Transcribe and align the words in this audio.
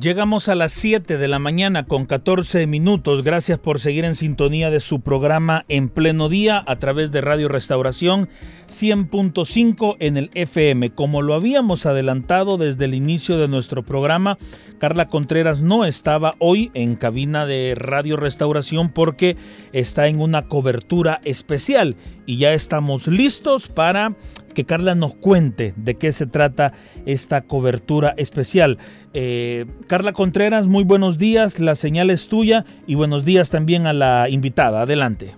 Llegamos 0.00 0.48
a 0.48 0.54
las 0.54 0.74
7 0.74 1.18
de 1.18 1.26
la 1.26 1.40
mañana 1.40 1.84
con 1.84 2.06
14 2.06 2.68
minutos. 2.68 3.24
Gracias 3.24 3.58
por 3.58 3.80
seguir 3.80 4.04
en 4.04 4.14
sintonía 4.14 4.70
de 4.70 4.78
su 4.78 5.00
programa 5.00 5.64
En 5.68 5.88
Pleno 5.88 6.28
Día 6.28 6.62
a 6.68 6.76
través 6.76 7.10
de 7.10 7.20
Radio 7.20 7.48
Restauración 7.48 8.28
100.5 8.68 9.96
en 9.98 10.16
el 10.16 10.30
FM. 10.34 10.90
Como 10.90 11.20
lo 11.20 11.34
habíamos 11.34 11.84
adelantado 11.84 12.58
desde 12.58 12.84
el 12.84 12.94
inicio 12.94 13.38
de 13.38 13.48
nuestro 13.48 13.82
programa, 13.82 14.38
Carla 14.78 15.08
Contreras 15.08 15.62
no 15.62 15.84
estaba 15.84 16.34
hoy 16.38 16.70
en 16.74 16.94
cabina 16.94 17.44
de 17.44 17.74
Radio 17.76 18.16
Restauración 18.16 18.90
porque 18.90 19.36
está 19.72 20.06
en 20.06 20.20
una 20.20 20.42
cobertura 20.42 21.20
especial 21.24 21.96
y 22.24 22.36
ya 22.36 22.52
estamos 22.54 23.08
listos 23.08 23.66
para 23.66 24.14
que 24.54 24.64
Carla 24.64 24.94
nos 24.94 25.14
cuente 25.14 25.74
de 25.76 25.94
qué 25.96 26.12
se 26.12 26.26
trata 26.26 26.72
esta 27.06 27.42
cobertura 27.42 28.14
especial. 28.16 28.78
Eh, 29.14 29.66
Carla 29.86 30.12
Contreras, 30.12 30.68
muy 30.68 30.84
buenos 30.84 31.18
días, 31.18 31.60
la 31.60 31.74
señal 31.74 32.10
es 32.10 32.28
tuya 32.28 32.64
y 32.86 32.94
buenos 32.94 33.24
días 33.24 33.50
también 33.50 33.86
a 33.86 33.92
la 33.92 34.28
invitada. 34.28 34.82
Adelante. 34.82 35.34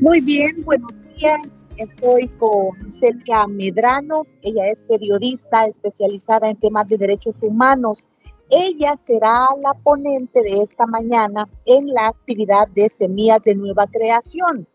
Muy 0.00 0.20
bien, 0.20 0.62
buenos 0.64 0.92
días. 1.16 1.68
Estoy 1.76 2.28
con 2.38 2.88
Celia 2.88 3.46
Medrano. 3.46 4.26
Ella 4.42 4.66
es 4.66 4.82
periodista 4.82 5.66
especializada 5.66 6.50
en 6.50 6.56
temas 6.56 6.88
de 6.88 6.98
derechos 6.98 7.42
humanos. 7.42 8.08
Ella 8.50 8.96
será 8.96 9.46
la 9.62 9.72
ponente 9.82 10.42
de 10.42 10.60
esta 10.60 10.84
mañana 10.86 11.48
en 11.64 11.86
la 11.88 12.08
actividad 12.08 12.68
de 12.74 12.88
Semillas 12.88 13.40
de 13.44 13.54
Nueva 13.54 13.86
Creación. 13.86 14.66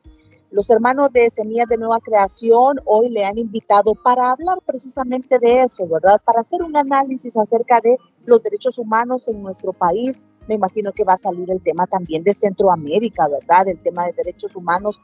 Los 0.50 0.70
hermanos 0.70 1.12
de 1.12 1.30
Semillas 1.30 1.68
de 1.68 1.78
Nueva 1.78 2.00
Creación 2.00 2.80
hoy 2.86 3.10
le 3.10 3.26
han 3.26 3.38
invitado 3.38 3.96
para 3.96 4.32
hablar 4.32 4.60
precisamente 4.66 5.40
de 5.40 5.62
eso, 5.64 5.86
¿verdad? 5.88 6.22
Para 6.24 6.40
hacer 6.40 6.64
un 6.64 6.78
análisis 6.78 7.36
acerca 7.36 7.82
de 7.82 7.98
los 8.26 8.42
derechos 8.42 8.78
humanos 8.78 9.28
en 9.28 9.42
nuestro 9.42 9.74
país. 9.74 10.24
Me 10.48 10.56
imagino 10.56 10.94
que 10.94 11.04
va 11.04 11.14
a 11.14 11.18
salir 11.18 11.52
el 11.52 11.62
tema 11.62 11.86
también 11.86 12.24
de 12.24 12.34
Centroamérica, 12.34 13.28
¿verdad? 13.28 13.68
El 13.68 13.82
tema 13.82 14.06
de 14.06 14.14
derechos 14.14 14.56
humanos 14.56 15.02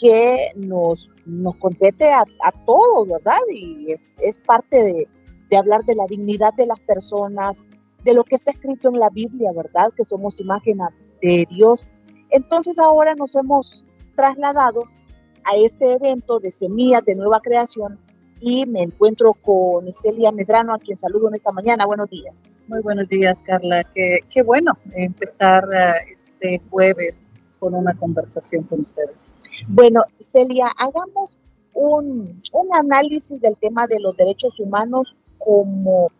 que 0.00 0.52
nos, 0.56 1.12
nos 1.26 1.56
compete 1.56 2.10
a, 2.12 2.24
todos, 2.64 3.06
¿verdad? 3.06 3.36
Y 3.54 3.92
es, 3.92 4.06
es 4.18 4.38
parte 4.38 4.82
de, 4.82 5.08
de 5.50 5.56
hablar 5.58 5.84
de 5.84 5.94
la 5.94 6.06
dignidad 6.06 6.54
de 6.54 6.66
las 6.66 6.80
personas, 6.80 7.62
de 8.02 8.14
lo 8.14 8.24
que 8.24 8.34
está 8.34 8.50
escrito 8.50 8.88
en 8.88 8.98
la 8.98 9.10
Biblia, 9.10 9.52
¿verdad? 9.52 9.92
Que 9.94 10.04
somos 10.04 10.40
imagen 10.40 10.78
de 11.20 11.46
Dios. 11.50 11.84
Entonces 12.30 12.78
ahora 12.78 13.14
nos 13.14 13.34
hemos 13.34 13.84
trasladado 14.16 14.84
a 15.44 15.56
este 15.56 15.92
evento 15.92 16.40
de 16.40 16.50
Semillas 16.50 17.04
de 17.04 17.14
Nueva 17.14 17.40
Creación 17.40 18.00
y 18.40 18.66
me 18.66 18.82
encuentro 18.82 19.32
con 19.34 19.92
Celia 19.92 20.32
Medrano, 20.32 20.74
a 20.74 20.78
quien 20.78 20.96
saludo 20.96 21.28
en 21.28 21.36
esta 21.36 21.52
mañana. 21.52 21.86
Buenos 21.86 22.10
días. 22.10 22.34
Muy 22.66 22.80
buenos 22.80 23.08
días, 23.08 23.40
Carla. 23.40 23.84
Qué, 23.94 24.20
qué 24.28 24.42
bueno 24.42 24.72
empezar 24.92 25.64
uh, 25.68 26.10
este 26.12 26.60
jueves 26.68 27.22
con 27.60 27.74
una 27.74 27.94
conversación 27.94 28.64
con 28.64 28.80
ustedes. 28.80 29.28
Bueno, 29.68 30.02
Celia, 30.18 30.66
hagamos 30.76 31.38
un, 31.72 32.42
un 32.52 32.74
análisis 32.74 33.40
del 33.40 33.56
tema 33.56 33.86
de 33.86 34.00
los 34.00 34.16
derechos 34.16 34.58
humanos 34.58 35.16
como 35.38 36.10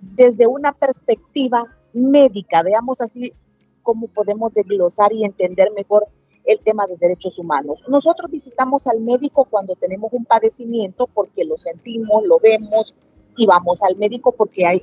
desde 0.00 0.46
una 0.46 0.72
perspectiva 0.72 1.64
médica. 1.92 2.62
Veamos 2.62 3.00
así 3.00 3.32
cómo 3.82 4.06
podemos 4.08 4.54
desglosar 4.54 5.12
y 5.12 5.24
entender 5.24 5.70
mejor 5.74 6.06
el 6.44 6.60
tema 6.60 6.86
de 6.86 6.96
derechos 6.96 7.38
humanos. 7.38 7.84
Nosotros 7.88 8.30
visitamos 8.30 8.86
al 8.86 9.00
médico 9.00 9.46
cuando 9.48 9.76
tenemos 9.76 10.12
un 10.12 10.24
padecimiento 10.24 11.06
porque 11.06 11.44
lo 11.44 11.58
sentimos, 11.58 12.24
lo 12.24 12.38
vemos 12.38 12.94
y 13.36 13.46
vamos 13.46 13.82
al 13.82 13.96
médico 13.96 14.32
porque 14.32 14.66
hay, 14.66 14.82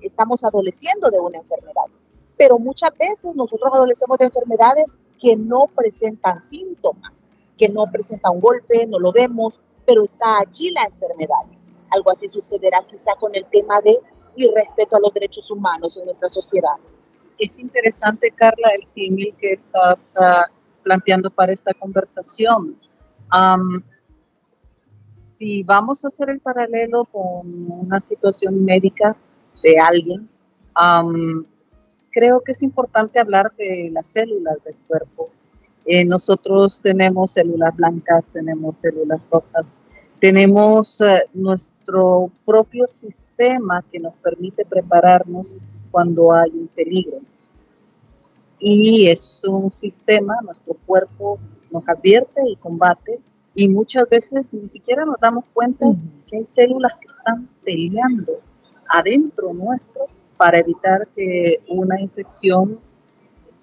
estamos 0.00 0.44
adoleciendo 0.44 1.10
de 1.10 1.20
una 1.20 1.38
enfermedad. 1.38 1.84
Pero 2.36 2.58
muchas 2.58 2.90
veces 2.98 3.34
nosotros 3.34 3.70
adolecemos 3.72 4.18
de 4.18 4.24
enfermedades 4.24 4.96
que 5.20 5.36
no 5.36 5.66
presentan 5.74 6.40
síntomas, 6.40 7.26
que 7.56 7.68
no 7.68 7.86
presentan 7.92 8.32
un 8.32 8.40
golpe, 8.40 8.86
no 8.86 8.98
lo 8.98 9.12
vemos, 9.12 9.60
pero 9.86 10.02
está 10.02 10.38
allí 10.38 10.70
la 10.70 10.84
enfermedad. 10.84 11.44
Algo 11.90 12.10
así 12.10 12.26
sucederá 12.26 12.82
quizá 12.90 13.14
con 13.14 13.34
el 13.34 13.44
tema 13.46 13.80
de 13.80 13.96
irrespeto 14.36 14.96
a 14.96 15.00
los 15.00 15.14
derechos 15.14 15.50
humanos 15.50 15.96
en 15.96 16.06
nuestra 16.06 16.28
sociedad. 16.28 16.76
Es 17.38 17.58
interesante, 17.58 18.30
Carla, 18.32 18.70
el 18.76 18.84
símil 18.84 19.34
que 19.38 19.52
estás 19.52 20.14
uh, 20.18 20.52
planteando 20.84 21.30
para 21.30 21.52
esta 21.52 21.72
conversación. 21.74 22.76
si 25.08 25.62
vamos 25.62 26.04
a 26.04 26.08
hacer 26.08 26.30
el 26.30 26.40
paralelo 26.40 27.04
con 27.04 27.70
una 27.70 28.00
situación 28.00 28.64
médica 28.64 29.16
de 29.62 29.78
alguien, 29.78 30.28
creo 32.12 32.40
que 32.42 32.52
es 32.52 32.62
importante 32.62 33.18
hablar 33.18 33.52
de 33.56 33.90
las 33.92 34.08
células 34.08 34.62
del 34.64 34.76
cuerpo. 34.86 35.30
Eh, 35.86 36.04
nosotros 36.04 36.80
tenemos 36.82 37.32
células 37.32 37.76
blancas, 37.76 38.30
tenemos 38.32 38.76
células 38.80 39.20
rojas, 39.30 39.82
tenemos 40.18 41.00
eh, 41.02 41.24
nuestro 41.34 42.30
propio 42.46 42.86
sistema 42.88 43.84
que 43.92 43.98
nos 43.98 44.14
permite 44.14 44.64
prepararnos 44.64 45.54
cuando 45.90 46.32
hay 46.32 46.50
un 46.50 46.68
peligro 46.68 47.18
y 48.66 49.10
es 49.10 49.42
un 49.46 49.70
sistema, 49.70 50.38
nuestro 50.42 50.72
cuerpo 50.86 51.38
nos 51.70 51.86
advierte 51.86 52.40
y 52.48 52.56
combate 52.56 53.20
y 53.54 53.68
muchas 53.68 54.08
veces 54.08 54.54
ni 54.54 54.68
siquiera 54.68 55.04
nos 55.04 55.20
damos 55.20 55.44
cuenta 55.52 55.84
que 56.26 56.38
hay 56.38 56.46
células 56.46 56.94
que 56.98 57.08
están 57.08 57.46
peleando 57.62 58.40
adentro 58.88 59.52
nuestro 59.52 60.06
para 60.38 60.60
evitar 60.60 61.06
que 61.08 61.60
una 61.68 62.00
infección, 62.00 62.80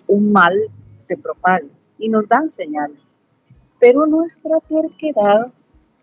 un 0.05 0.31
mal 0.31 0.55
se 0.99 1.17
propague 1.17 1.71
y 1.97 2.07
nos 2.07 2.27
dan 2.27 2.51
señales. 2.51 3.01
Pero 3.79 4.05
nuestra 4.05 4.59
terquedad 4.69 5.51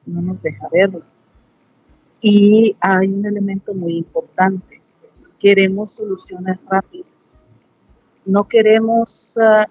no 0.07 0.23
nos 0.23 0.43
deja 0.43 0.67
verlo. 0.73 1.03
Y 2.21 2.75
hay 2.81 3.15
un 3.15 3.25
elemento 3.25 3.73
muy 3.75 3.97
importante. 3.97 4.83
Queremos 5.39 5.93
soluciones 5.93 6.59
rápidas 6.69 7.18
no 8.27 8.49
queremos 8.49 9.35
uh, 9.37 9.71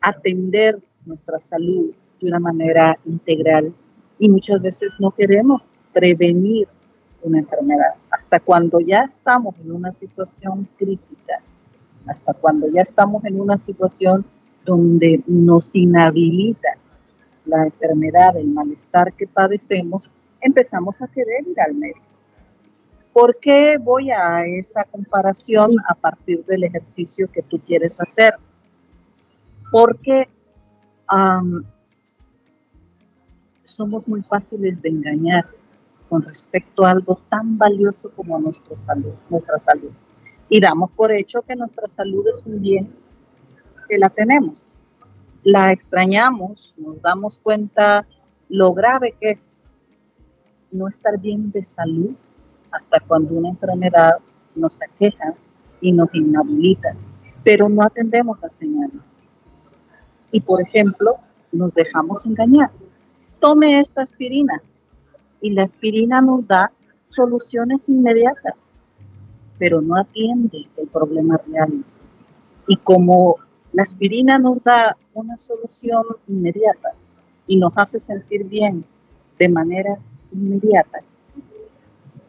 atender 0.00 0.78
nuestra 1.04 1.40
salud 1.40 1.92
de 2.20 2.28
una 2.28 2.38
manera 2.38 2.98
integral 3.04 3.72
y 4.18 4.28
muchas 4.28 4.60
veces 4.60 4.92
no 4.98 5.10
queremos 5.10 5.70
prevenir 5.92 6.68
una 7.22 7.38
enfermedad. 7.38 7.94
Hasta 8.10 8.40
cuando 8.40 8.80
ya 8.80 9.00
estamos 9.00 9.54
en 9.58 9.72
una 9.72 9.92
situación 9.92 10.68
crítica, 10.76 11.38
hasta 12.06 12.34
cuando 12.34 12.68
ya 12.68 12.82
estamos 12.82 13.24
en 13.24 13.40
una 13.40 13.58
situación 13.58 14.24
donde 14.64 15.22
nos 15.26 15.74
inhabilita 15.74 16.76
la 17.44 17.64
enfermedad, 17.64 18.36
el 18.36 18.48
malestar 18.48 19.12
que 19.14 19.26
padecemos, 19.26 20.10
empezamos 20.40 21.00
a 21.02 21.08
querer 21.08 21.46
ir 21.46 21.60
al 21.60 21.74
médico. 21.74 22.07
¿Por 23.18 23.36
qué 23.40 23.78
voy 23.78 24.12
a 24.12 24.46
esa 24.46 24.84
comparación 24.84 25.72
a 25.88 25.94
partir 25.96 26.44
del 26.44 26.62
ejercicio 26.62 27.28
que 27.32 27.42
tú 27.42 27.58
quieres 27.58 28.00
hacer? 28.00 28.34
Porque 29.72 30.28
somos 33.64 34.06
muy 34.06 34.22
fáciles 34.22 34.80
de 34.82 34.90
engañar 34.90 35.48
con 36.08 36.22
respecto 36.22 36.84
a 36.84 36.92
algo 36.92 37.20
tan 37.28 37.58
valioso 37.58 38.12
como 38.14 38.38
nuestra 38.38 38.78
salud, 38.78 39.14
nuestra 39.28 39.58
salud. 39.58 39.90
Y 40.48 40.60
damos 40.60 40.92
por 40.92 41.10
hecho 41.10 41.42
que 41.42 41.56
nuestra 41.56 41.88
salud 41.88 42.24
es 42.32 42.40
un 42.46 42.62
bien 42.62 42.94
que 43.88 43.98
la 43.98 44.10
tenemos. 44.10 44.68
La 45.42 45.72
extrañamos, 45.72 46.72
nos 46.78 47.02
damos 47.02 47.40
cuenta 47.40 48.06
lo 48.48 48.74
grave 48.74 49.16
que 49.20 49.30
es 49.30 49.68
no 50.70 50.86
estar 50.86 51.18
bien 51.18 51.50
de 51.50 51.64
salud 51.64 52.14
hasta 52.70 53.00
cuando 53.00 53.34
una 53.34 53.50
enfermedad 53.50 54.12
nos 54.54 54.80
aqueja 54.82 55.34
y 55.80 55.92
nos 55.92 56.12
inhabilita, 56.14 56.90
pero 57.44 57.68
no 57.68 57.82
atendemos 57.82 58.38
las 58.40 58.54
señales. 58.54 59.02
Y 60.30 60.40
por 60.40 60.60
ejemplo, 60.60 61.16
nos 61.52 61.74
dejamos 61.74 62.26
engañar. 62.26 62.70
tome 63.40 63.80
esta 63.80 64.02
aspirina. 64.02 64.60
Y 65.40 65.52
la 65.52 65.64
aspirina 65.64 66.20
nos 66.20 66.48
da 66.48 66.72
soluciones 67.06 67.88
inmediatas, 67.88 68.70
pero 69.58 69.80
no 69.80 69.96
atiende 69.96 70.66
el 70.76 70.88
problema 70.88 71.40
real. 71.46 71.84
Y 72.66 72.76
como 72.76 73.36
la 73.72 73.84
aspirina 73.84 74.38
nos 74.38 74.62
da 74.64 74.96
una 75.14 75.36
solución 75.36 76.02
inmediata 76.26 76.94
y 77.46 77.56
nos 77.56 77.72
hace 77.76 78.00
sentir 78.00 78.44
bien 78.44 78.84
de 79.38 79.48
manera 79.48 79.98
inmediata, 80.32 80.98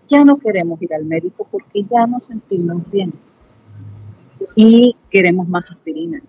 ya 0.09 0.25
no 0.25 0.39
queremos 0.39 0.81
ir 0.81 0.93
al 0.93 1.05
médico 1.05 1.47
porque 1.49 1.83
ya 1.83 2.05
nos 2.07 2.25
sentimos 2.27 2.81
bien 2.91 3.13
y 4.55 4.95
queremos 5.09 5.47
más 5.47 5.69
aspirina. 5.69 6.21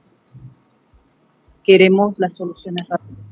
Queremos 1.65 2.19
las 2.19 2.35
soluciones 2.35 2.89
rápidas, 2.89 3.25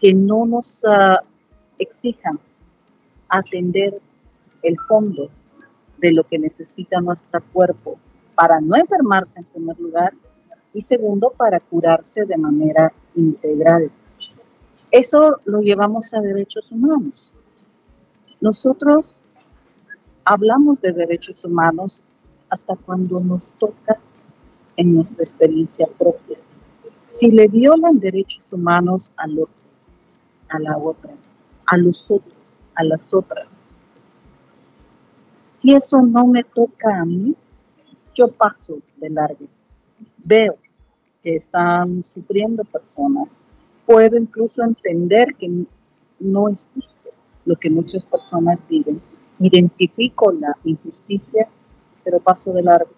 que 0.00 0.12
no 0.12 0.46
nos 0.46 0.82
uh, 0.84 1.24
exijan 1.78 2.38
atender 3.28 4.00
el 4.62 4.78
fondo 4.88 5.30
de 5.98 6.12
lo 6.12 6.24
que 6.24 6.38
necesita 6.38 7.00
nuestro 7.00 7.42
cuerpo 7.52 7.98
para 8.34 8.60
no 8.60 8.76
enfermarse 8.76 9.40
en 9.40 9.46
primer 9.46 9.78
lugar 9.80 10.12
y 10.74 10.82
segundo 10.82 11.30
para 11.30 11.60
curarse 11.60 12.24
de 12.24 12.36
manera 12.36 12.92
integral. 13.14 13.90
Eso 14.90 15.40
lo 15.44 15.60
llevamos 15.60 16.14
a 16.14 16.20
derechos 16.20 16.70
humanos. 16.70 17.32
Nosotros 18.40 19.22
hablamos 20.28 20.82
de 20.82 20.92
derechos 20.92 21.42
humanos 21.42 22.02
hasta 22.50 22.76
cuando 22.76 23.18
nos 23.18 23.50
toca 23.52 23.98
en 24.76 24.94
nuestra 24.94 25.24
experiencia 25.24 25.86
propia. 25.98 26.36
Si 27.00 27.30
le 27.30 27.48
violan 27.48 27.98
derechos 27.98 28.44
humanos 28.52 29.10
al 29.16 29.38
otro, 29.38 29.54
a 30.50 30.58
la 30.58 30.76
otra, 30.76 31.14
a 31.64 31.76
los 31.78 32.10
otros, 32.10 32.34
a 32.74 32.84
las 32.84 33.14
otras, 33.14 33.58
si 35.46 35.72
eso 35.74 36.02
no 36.02 36.26
me 36.26 36.44
toca 36.44 37.00
a 37.00 37.06
mí, 37.06 37.34
yo 38.14 38.28
paso 38.28 38.80
de 38.98 39.08
largo. 39.08 39.46
Veo 40.18 40.58
que 41.22 41.36
están 41.36 42.02
sufriendo 42.02 42.64
personas. 42.64 43.30
Puedo 43.86 44.18
incluso 44.18 44.62
entender 44.62 45.34
que 45.36 45.64
no 46.20 46.48
es 46.50 46.66
justo 46.74 46.92
lo 47.46 47.56
que 47.56 47.70
muchas 47.70 48.04
personas 48.04 48.60
viven. 48.68 49.00
Identifico 49.40 50.32
la 50.32 50.56
injusticia, 50.64 51.48
pero 52.04 52.18
paso 52.20 52.52
de 52.52 52.62
largo. 52.62 52.90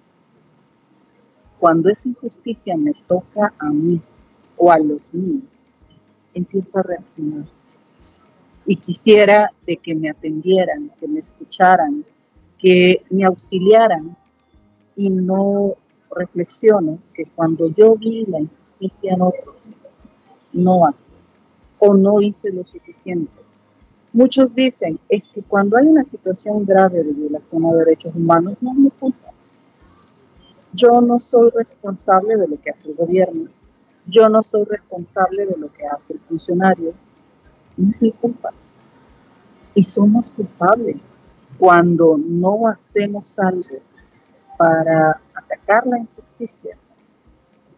Cuando 1.59 1.91
esa 1.91 2.09
injusticia 2.09 2.77
me 2.77 2.95
toca 3.07 3.53
a 3.59 3.71
mí 3.71 4.01
o 4.57 4.73
a 4.73 4.79
los 4.79 5.01
míos, 5.13 5.45
empiezo 6.33 6.79
a 6.79 6.83
reaccionar. 6.83 7.45
Y 8.65 8.77
quisiera 8.77 9.51
de 9.67 9.77
que 9.77 9.95
me 9.95 10.11
atendieran, 10.11 10.91
que 10.99 11.09
me 11.09 11.21
escucharan, 11.21 12.05
que 12.59 13.03
me 13.11 13.25
auxiliaran 13.25 14.17
y 14.97 15.11
no 15.11 15.75
reflexiono 16.11 16.99
que 17.15 17.25
cuando 17.27 17.67
yo 17.69 17.97
vi 17.97 18.27
la 18.27 18.41
injusticia 18.41 19.15
en 19.15 19.23
otros, 19.23 19.57
no 20.53 20.85
hago 20.85 21.11
o 21.81 21.95
no 21.95 22.21
hice 22.21 22.53
lo 22.53 22.65
suficiente. 22.65 23.33
Muchos 24.13 24.57
dicen, 24.57 24.99
es 25.09 25.29
que 25.29 25.41
cuando 25.41 25.77
hay 25.77 25.87
una 25.87 26.03
situación 26.03 26.65
grave 26.67 27.05
de 27.05 27.13
violación 27.13 27.65
a 27.65 27.75
derechos 27.75 28.13
humanos, 28.15 28.57
no 28.61 28.73
es 28.73 28.77
mi 28.77 28.91
culpa. 28.91 29.29
Yo 30.73 31.01
no 31.01 31.21
soy 31.21 31.51
responsable 31.51 32.37
de 32.37 32.49
lo 32.49 32.61
que 32.61 32.71
hace 32.71 32.89
el 32.89 32.97
gobierno. 32.97 33.49
Yo 34.07 34.29
no 34.29 34.43
soy 34.43 34.65
responsable 34.65 35.47
de 35.47 35.57
lo 35.57 35.73
que 35.73 35.87
hace 35.87 36.15
el 36.15 36.21
funcionario. 36.21 36.93
No 37.77 37.93
es 37.93 38.03
mi 38.03 38.11
culpa. 38.11 38.51
Y 39.75 39.85
somos 39.85 40.33
culpables 40.33 41.03
cuando 41.57 42.19
no 42.19 42.67
hacemos 42.67 43.39
algo 43.39 43.79
para 44.59 45.21
atacar 45.35 45.87
la 45.87 45.99
injusticia 45.99 46.77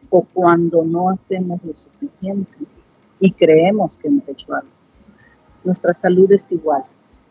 o 0.08 0.22
cuando 0.22 0.82
no 0.82 1.10
hacemos 1.10 1.62
lo 1.62 1.74
suficiente 1.74 2.58
y 3.20 3.32
creemos 3.32 3.98
que 3.98 4.08
hemos 4.08 4.28
hecho 4.28 4.54
algo. 4.54 4.81
Nuestra 5.64 5.94
salud 5.94 6.30
es 6.32 6.50
igual. 6.52 6.84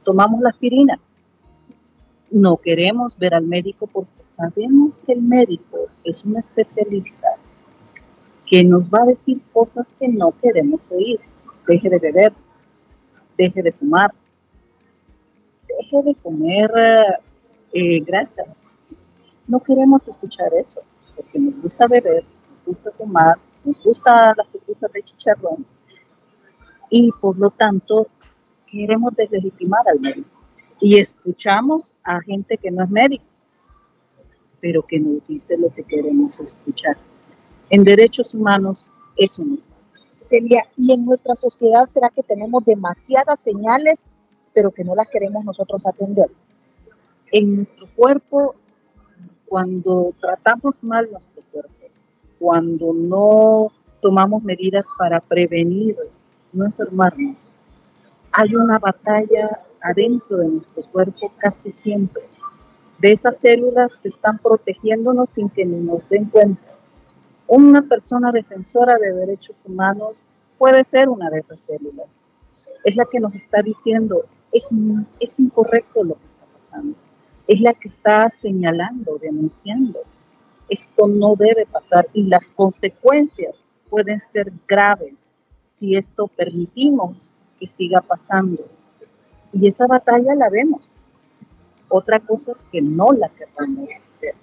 Tomamos 0.03 0.41
la 0.41 0.49
aspirina. 0.49 0.99
No 2.29 2.57
queremos 2.57 3.17
ver 3.19 3.35
al 3.35 3.45
médico 3.45 3.87
porque 3.87 4.23
sabemos 4.23 4.97
que 5.05 5.13
el 5.13 5.21
médico 5.21 5.87
es 6.03 6.23
un 6.23 6.37
especialista 6.37 7.27
que 8.47 8.63
nos 8.63 8.83
va 8.83 9.03
a 9.03 9.07
decir 9.07 9.41
cosas 9.53 9.93
que 9.99 10.07
no 10.07 10.33
queremos 10.41 10.81
oír. 10.91 11.19
Deje 11.67 11.89
de 11.89 11.99
beber, 11.99 12.33
deje 13.37 13.61
de 13.61 13.71
fumar, 13.71 14.13
deje 15.67 16.03
de 16.03 16.15
comer 16.15 16.71
eh, 17.73 17.99
grasas. 18.01 18.69
No 19.47 19.59
queremos 19.59 20.07
escuchar 20.07 20.53
eso, 20.53 20.81
porque 21.15 21.39
nos 21.39 21.61
gusta 21.61 21.87
beber, 21.87 22.23
nos 22.23 22.65
gusta 22.65 22.91
fumar, 22.91 23.37
nos 23.63 23.81
gusta 23.83 24.33
las 24.35 24.47
pupusas 24.47 24.91
de 24.91 25.03
chicharrón 25.03 25.65
y 26.89 27.09
por 27.19 27.39
lo 27.39 27.49
tanto 27.49 28.07
queremos 28.71 29.15
deslegitimar 29.15 29.81
al 29.87 29.99
médico. 29.99 30.29
Y 30.79 30.97
escuchamos 30.97 31.93
a 32.03 32.21
gente 32.21 32.57
que 32.57 32.71
no 32.71 32.83
es 32.83 32.89
médico, 32.89 33.25
pero 34.59 34.83
que 34.83 34.99
nos 34.99 35.27
dice 35.27 35.57
lo 35.57 35.73
que 35.73 35.83
queremos 35.83 36.39
escuchar. 36.39 36.97
En 37.69 37.83
derechos 37.83 38.33
humanos 38.33 38.89
eso 39.15 39.43
nos 39.43 39.67
pasa. 39.67 39.97
Celia, 40.17 40.63
¿y 40.75 40.93
en 40.93 41.05
nuestra 41.05 41.35
sociedad 41.35 41.85
será 41.85 42.09
que 42.09 42.23
tenemos 42.23 42.65
demasiadas 42.65 43.41
señales 43.41 44.05
pero 44.53 44.71
que 44.71 44.83
no 44.83 44.95
las 44.95 45.09
queremos 45.09 45.45
nosotros 45.45 45.85
atender. 45.85 46.29
En 47.31 47.57
nuestro 47.57 47.87
cuerpo, 47.95 48.55
cuando 49.45 50.13
tratamos 50.19 50.83
mal 50.83 51.09
nuestro 51.11 51.43
cuerpo, 51.51 51.71
cuando 52.39 52.93
no 52.93 53.71
tomamos 54.01 54.43
medidas 54.43 54.85
para 54.97 55.19
prevenir 55.19 55.95
no 56.51 56.65
enfermarnos, 56.65 57.37
hay 58.31 58.55
una 58.55 58.79
batalla 58.79 59.49
adentro 59.81 60.37
de 60.37 60.47
nuestro 60.47 60.83
cuerpo 60.91 61.31
casi 61.37 61.71
siempre, 61.71 62.23
de 62.99 63.11
esas 63.11 63.39
células 63.39 63.97
que 63.97 64.09
están 64.09 64.37
protegiéndonos 64.37 65.31
sin 65.31 65.49
que 65.49 65.65
nos 65.65 66.07
den 66.07 66.25
cuenta. 66.25 66.61
Una 67.47 67.81
persona 67.81 68.31
defensora 68.31 68.97
de 68.97 69.11
derechos 69.11 69.57
humanos 69.65 70.25
puede 70.57 70.83
ser 70.83 71.09
una 71.09 71.29
de 71.29 71.39
esas 71.39 71.61
células. 71.61 72.07
Es 72.83 72.95
la 72.95 73.05
que 73.11 73.19
nos 73.19 73.33
está 73.35 73.61
diciendo, 73.61 74.25
es, 74.51 75.39
incorrecto 75.39 76.03
lo 76.03 76.15
que 76.15 76.25
está 76.25 76.45
pasando. 76.69 76.97
Es 77.47 77.59
la 77.59 77.73
que 77.73 77.87
está 77.87 78.29
señalando, 78.29 79.17
denunciando. 79.17 79.99
Esto 80.69 81.07
no 81.07 81.35
debe 81.35 81.65
pasar 81.65 82.07
y 82.13 82.23
las 82.23 82.51
consecuencias 82.51 83.63
pueden 83.89 84.19
ser 84.19 84.53
graves 84.67 85.15
si 85.65 85.97
esto 85.97 86.27
permitimos 86.27 87.33
que 87.61 87.67
siga 87.67 88.01
pasando. 88.01 88.65
Y 89.53 89.67
esa 89.67 89.85
batalla 89.85 90.33
la 90.33 90.49
vemos. 90.49 90.81
Otra 91.87 92.19
cosa 92.19 92.53
es 92.53 92.63
que 92.71 92.81
no 92.81 93.11
la 93.11 93.29
queramos 93.29 93.87
hacer. 94.15 94.33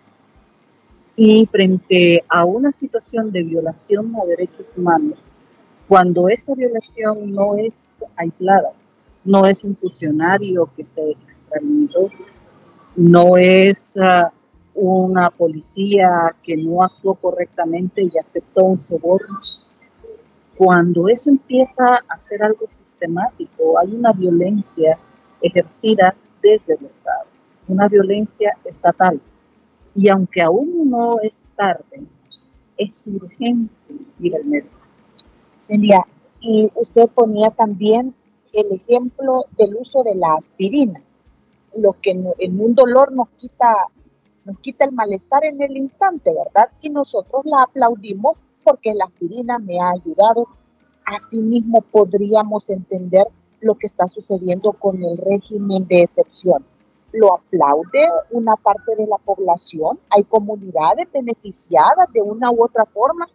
Y 1.16 1.44
frente 1.46 2.22
a 2.28 2.44
una 2.44 2.70
situación 2.70 3.32
de 3.32 3.42
violación 3.42 4.14
a 4.14 4.24
derechos 4.24 4.66
humanos, 4.76 5.18
cuando 5.88 6.28
esa 6.28 6.54
violación 6.54 7.32
no 7.32 7.56
es 7.56 8.04
aislada, 8.14 8.72
no 9.24 9.44
es 9.46 9.64
un 9.64 9.74
funcionario 9.74 10.70
que 10.76 10.86
se 10.86 11.10
extrañó, 11.10 11.88
no 12.94 13.36
es 13.36 13.96
ah, 14.00 14.32
una 14.74 15.30
policía 15.30 16.36
que 16.42 16.56
no 16.56 16.82
actuó 16.84 17.16
correctamente 17.16 18.02
y 18.02 18.16
aceptó 18.16 18.64
un 18.64 18.78
soborno. 18.80 19.38
Cuando 20.58 21.06
eso 21.08 21.30
empieza 21.30 21.84
a 22.08 22.18
ser 22.18 22.42
algo 22.42 22.66
sistemático, 22.66 23.78
hay 23.78 23.94
una 23.94 24.10
violencia 24.10 24.98
ejercida 25.40 26.16
desde 26.42 26.74
el 26.74 26.84
Estado, 26.84 27.26
una 27.68 27.86
violencia 27.86 28.56
estatal. 28.64 29.20
Y 29.94 30.08
aunque 30.08 30.42
aún 30.42 30.90
no 30.90 31.20
es 31.20 31.46
tarde, 31.54 32.02
es 32.76 33.06
urgente 33.06 33.72
ir 34.18 34.34
al 34.34 34.46
médico. 34.46 34.74
Celia, 35.56 36.04
y 36.40 36.68
usted 36.74 37.08
ponía 37.08 37.50
también 37.50 38.16
el 38.52 38.72
ejemplo 38.72 39.44
del 39.56 39.76
uso 39.76 40.02
de 40.02 40.16
la 40.16 40.34
aspirina, 40.34 41.00
lo 41.76 41.94
que 42.02 42.10
en 42.10 42.60
un 42.60 42.74
dolor 42.74 43.12
nos 43.12 43.28
quita, 43.36 43.72
nos 44.44 44.58
quita 44.58 44.86
el 44.86 44.92
malestar 44.92 45.44
en 45.44 45.62
el 45.62 45.76
instante, 45.76 46.34
¿verdad? 46.34 46.72
Y 46.80 46.90
nosotros 46.90 47.44
la 47.44 47.62
aplaudimos 47.62 48.38
porque 48.64 48.94
la 48.94 49.06
aspirina 49.06 49.58
me 49.58 49.80
ha 49.80 49.90
ayudado. 49.90 50.48
Asimismo 51.04 51.80
podríamos 51.80 52.70
entender 52.70 53.26
lo 53.60 53.74
que 53.74 53.86
está 53.86 54.06
sucediendo 54.06 54.72
con 54.72 55.02
el 55.02 55.16
régimen 55.18 55.86
de 55.86 56.02
excepción. 56.02 56.64
Lo 57.12 57.34
aplaude 57.34 58.06
una 58.30 58.56
parte 58.56 58.94
de 58.94 59.06
la 59.06 59.16
población, 59.16 59.98
hay 60.10 60.24
comunidades 60.24 61.10
beneficiadas 61.10 62.12
de 62.12 62.20
una 62.20 62.50
u 62.50 62.62
otra 62.62 62.84
forma, 62.84 63.26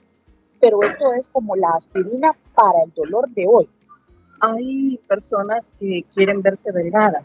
pero 0.62 0.84
esto 0.84 1.12
es 1.13 1.27
como 1.27 1.56
la 1.56 1.72
aspirina 1.72 2.36
para 2.53 2.84
el 2.84 2.94
dolor 2.94 3.30
de 3.30 3.48
hoy 3.48 3.68
hay 4.46 5.00
personas 5.08 5.72
que 5.80 6.03
quieren 6.13 6.42
verse 6.42 6.74
delgadas 6.74 7.24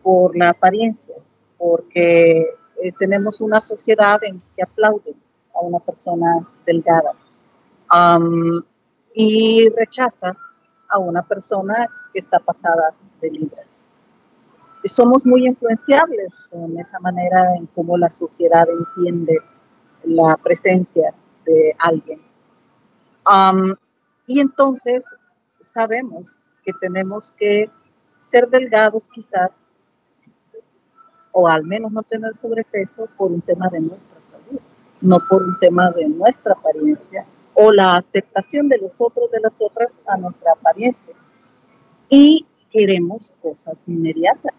por 0.00 0.36
la 0.36 0.50
apariencia, 0.50 1.16
porque 1.58 2.42
eh, 2.82 2.92
tenemos 3.00 3.40
una 3.40 3.60
sociedad 3.60 4.22
en 4.22 4.40
que 4.54 4.62
aplaude 4.62 5.14
a 5.54 5.60
una 5.60 5.78
persona 5.78 6.46
delgada 6.64 7.12
y 9.14 9.68
rechaza 9.70 10.36
a 10.88 10.98
una 10.98 11.22
persona 11.22 11.88
que 12.12 12.18
está 12.18 12.38
pasada 12.38 12.94
de 13.20 13.30
libre. 13.30 13.62
Somos 14.84 15.24
muy 15.24 15.46
influenciables 15.46 16.34
con 16.50 16.78
esa 16.78 16.98
manera 16.98 17.54
en 17.56 17.66
cómo 17.66 17.96
la 17.96 18.10
sociedad 18.10 18.66
entiende 18.68 19.38
la 20.04 20.36
presencia 20.36 21.14
de 21.44 21.74
alguien. 21.78 22.20
y 24.26 24.40
entonces 24.40 25.14
sabemos 25.60 26.42
que 26.64 26.72
tenemos 26.72 27.32
que 27.32 27.70
ser 28.18 28.48
delgados 28.48 29.08
quizás, 29.08 29.66
o 31.32 31.48
al 31.48 31.64
menos 31.64 31.92
no 31.92 32.02
tener 32.02 32.36
sobrepeso 32.36 33.08
por 33.16 33.30
un 33.30 33.40
tema 33.40 33.68
de 33.68 33.80
nuestra 33.80 34.11
no 35.02 35.18
por 35.28 35.42
un 35.42 35.58
tema 35.58 35.90
de 35.90 36.08
nuestra 36.08 36.52
apariencia 36.52 37.24
o 37.54 37.72
la 37.72 37.96
aceptación 37.96 38.68
de 38.68 38.78
los 38.78 38.94
otros, 38.98 39.30
de 39.30 39.40
las 39.40 39.60
otras 39.60 39.98
a 40.06 40.16
nuestra 40.16 40.52
apariencia. 40.52 41.14
Y 42.08 42.46
queremos 42.70 43.32
cosas 43.42 43.86
inmediatas. 43.88 44.54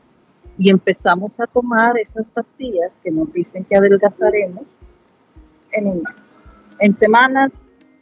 Y 0.57 0.69
empezamos 0.69 1.39
a 1.39 1.47
tomar 1.47 1.97
esas 1.97 2.29
pastillas 2.29 2.99
que 3.03 3.09
nos 3.09 3.31
dicen 3.33 3.65
que 3.65 3.75
adelgazaremos 3.75 4.63
en 5.71 6.03
En 6.79 6.95
semanas 6.95 7.51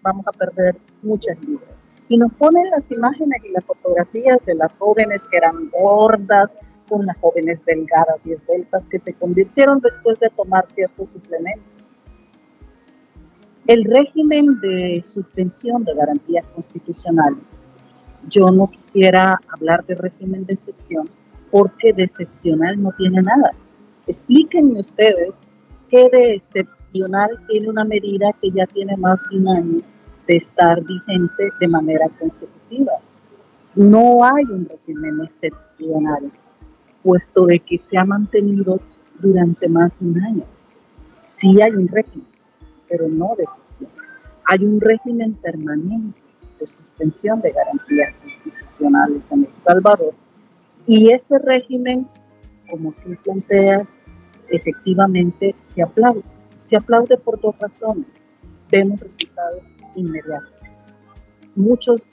vamos 0.01 0.27
a 0.27 0.31
perder 0.31 0.75
muchas 1.01 1.39
libras 1.45 1.71
y 2.11 2.17
nos 2.17 2.33
ponen 2.33 2.69
las 2.69 2.91
imágenes 2.91 3.41
y 3.45 3.53
las 3.53 3.63
fotografías 3.63 4.37
de 4.45 4.55
las 4.55 4.73
jóvenes 4.77 5.23
que 5.23 5.37
eran 5.37 5.69
gordas, 5.69 6.57
con 6.89 7.05
las 7.05 7.17
jóvenes 7.19 7.63
delgadas 7.63 8.17
y 8.25 8.33
esbeltas 8.33 8.85
que 8.89 8.99
se 8.99 9.13
convirtieron 9.13 9.79
después 9.79 10.19
de 10.19 10.29
tomar 10.29 10.69
ciertos 10.69 11.09
suplementos. 11.09 11.80
El 13.67 13.85
régimen 13.85 14.59
de 14.59 15.03
suspensión 15.05 15.83
de 15.83 15.93
garantías 15.93 16.45
constitucionales. 16.47 17.39
Yo 18.27 18.51
no 18.51 18.67
quisiera 18.67 19.39
hablar 19.47 19.85
de 19.85 19.95
régimen 19.95 20.45
de 20.45 20.53
excepción 20.53 21.09
porque 21.51 21.93
de 21.93 22.03
excepcional 22.03 22.81
no 22.81 22.91
tiene 22.97 23.21
nada. 23.21 23.53
Explíquenme 24.07 24.79
ustedes 24.79 25.45
qué 25.89 26.09
de 26.09 26.35
excepcional 26.35 27.29
tiene 27.49 27.69
una 27.69 27.83
medida 27.83 28.31
que 28.41 28.49
ya 28.51 28.65
tiene 28.65 28.95
más 28.97 29.21
de 29.29 29.37
un 29.37 29.47
año 29.49 29.77
de 30.27 30.37
estar 30.37 30.81
vigente 30.83 31.49
de 31.59 31.67
manera 31.67 32.07
consecutiva. 32.17 32.93
No 33.75 34.23
hay 34.23 34.45
un 34.45 34.67
régimen 34.67 35.21
excepcional, 35.23 36.31
puesto 37.03 37.45
de 37.45 37.59
que 37.59 37.77
se 37.77 37.97
ha 37.97 38.05
mantenido 38.05 38.79
durante 39.19 39.67
más 39.67 39.97
de 39.99 40.05
un 40.07 40.23
año. 40.23 40.43
Sí 41.19 41.61
hay 41.61 41.71
un 41.71 41.87
régimen, 41.87 42.27
pero 42.91 43.07
no 43.07 43.33
de 43.37 43.43
excepción. 43.45 43.89
Hay 44.45 44.65
un 44.65 44.81
régimen 44.81 45.33
permanente 45.35 46.19
de 46.59 46.67
suspensión 46.67 47.39
de 47.39 47.51
garantías 47.51 48.13
constitucionales 48.21 49.31
en 49.31 49.45
El 49.45 49.53
Salvador 49.63 50.13
y 50.85 51.11
ese 51.11 51.39
régimen, 51.39 52.07
como 52.69 52.91
tú 52.91 53.15
planteas, 53.23 54.03
efectivamente 54.49 55.55
se 55.61 55.81
aplaude. 55.81 56.23
Se 56.59 56.75
aplaude 56.75 57.17
por 57.17 57.39
dos 57.39 57.57
razones. 57.59 58.07
Vemos 58.69 58.99
resultados 58.99 59.63
inmediato. 59.95 60.51
Muchos 61.55 62.11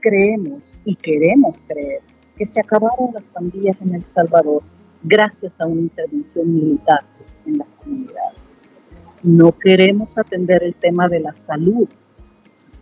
creemos 0.00 0.72
y 0.84 0.94
queremos 0.94 1.62
creer 1.66 2.02
que 2.36 2.46
se 2.46 2.60
acabaron 2.60 3.12
las 3.12 3.26
pandillas 3.26 3.76
en 3.80 3.94
El 3.94 4.04
Salvador 4.04 4.62
gracias 5.02 5.60
a 5.60 5.66
una 5.66 5.80
intervención 5.80 6.54
militar 6.54 7.04
en 7.46 7.58
las 7.58 7.68
comunidades. 7.82 8.49
No 9.22 9.52
queremos 9.52 10.16
atender 10.16 10.62
el 10.62 10.74
tema 10.74 11.06
de 11.06 11.20
la 11.20 11.34
salud 11.34 11.86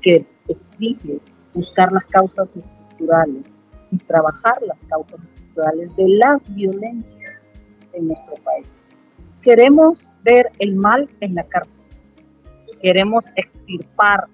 que 0.00 0.24
exige 0.46 1.18
buscar 1.52 1.90
las 1.92 2.04
causas 2.04 2.56
estructurales 2.56 3.44
y 3.90 3.98
trabajar 3.98 4.62
las 4.62 4.78
causas 4.84 5.18
estructurales 5.24 5.96
de 5.96 6.08
las 6.08 6.54
violencias 6.54 7.44
en 7.92 8.06
nuestro 8.06 8.34
país. 8.44 8.68
Queremos 9.42 10.08
ver 10.22 10.52
el 10.60 10.76
mal 10.76 11.08
en 11.20 11.34
la 11.34 11.42
cárcel. 11.42 11.84
Queremos 12.80 13.24
extirpar 13.34 14.28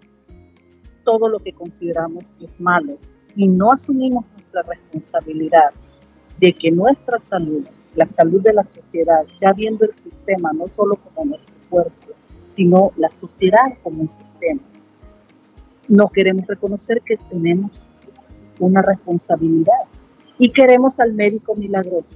todo 1.05 1.29
lo 1.31 1.39
que 1.39 1.55
consideramos 1.55 2.33
que 2.39 2.45
es 2.45 2.61
malo 2.61 2.99
y 3.35 3.49
no 3.49 3.73
asumimos 3.73 4.27
nuestra 4.33 4.63
responsabilidad 4.63 5.71
de 6.39 6.53
que 6.53 6.71
nuestra 6.71 7.19
salud, 7.19 7.67
la 7.95 8.07
salud 8.07 8.43
de 8.43 8.53
la 8.53 8.65
sociedad, 8.65 9.25
ya 9.41 9.55
viendo 9.55 9.87
el 9.87 9.95
sistema 9.95 10.53
no 10.53 10.67
solo 10.69 10.97
como 10.97 11.25
nuestro 11.25 11.54
sino 12.49 12.91
la 12.97 13.09
sociedad 13.09 13.79
como 13.83 14.03
un 14.03 14.09
sistema, 14.09 14.61
no 15.89 16.09
queremos 16.09 16.47
reconocer 16.47 17.03
que 17.03 17.17
tenemos 17.17 17.83
una 18.59 18.83
responsabilidad 18.83 19.73
y 20.39 20.51
queremos 20.51 21.01
al 21.01 21.13
médico 21.13 21.55
milagroso 21.55 22.15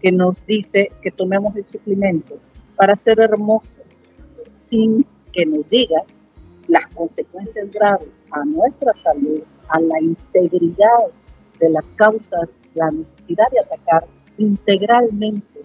que 0.00 0.12
nos 0.12 0.44
dice 0.46 0.90
que 1.02 1.10
tomemos 1.10 1.54
el 1.56 1.68
suplemento 1.68 2.38
para 2.76 2.96
ser 2.96 3.20
hermosos 3.20 3.76
sin 4.52 5.06
que 5.32 5.46
nos 5.46 5.68
diga 5.68 6.02
las 6.68 6.86
consecuencias 6.94 7.70
graves 7.70 8.22
a 8.30 8.44
nuestra 8.44 8.94
salud, 8.94 9.42
a 9.68 9.80
la 9.80 10.00
integridad 10.00 11.06
de 11.58 11.70
las 11.70 11.92
causas, 11.92 12.62
la 12.74 12.90
necesidad 12.90 13.50
de 13.50 13.60
atacar 13.60 14.06
integralmente 14.38 15.60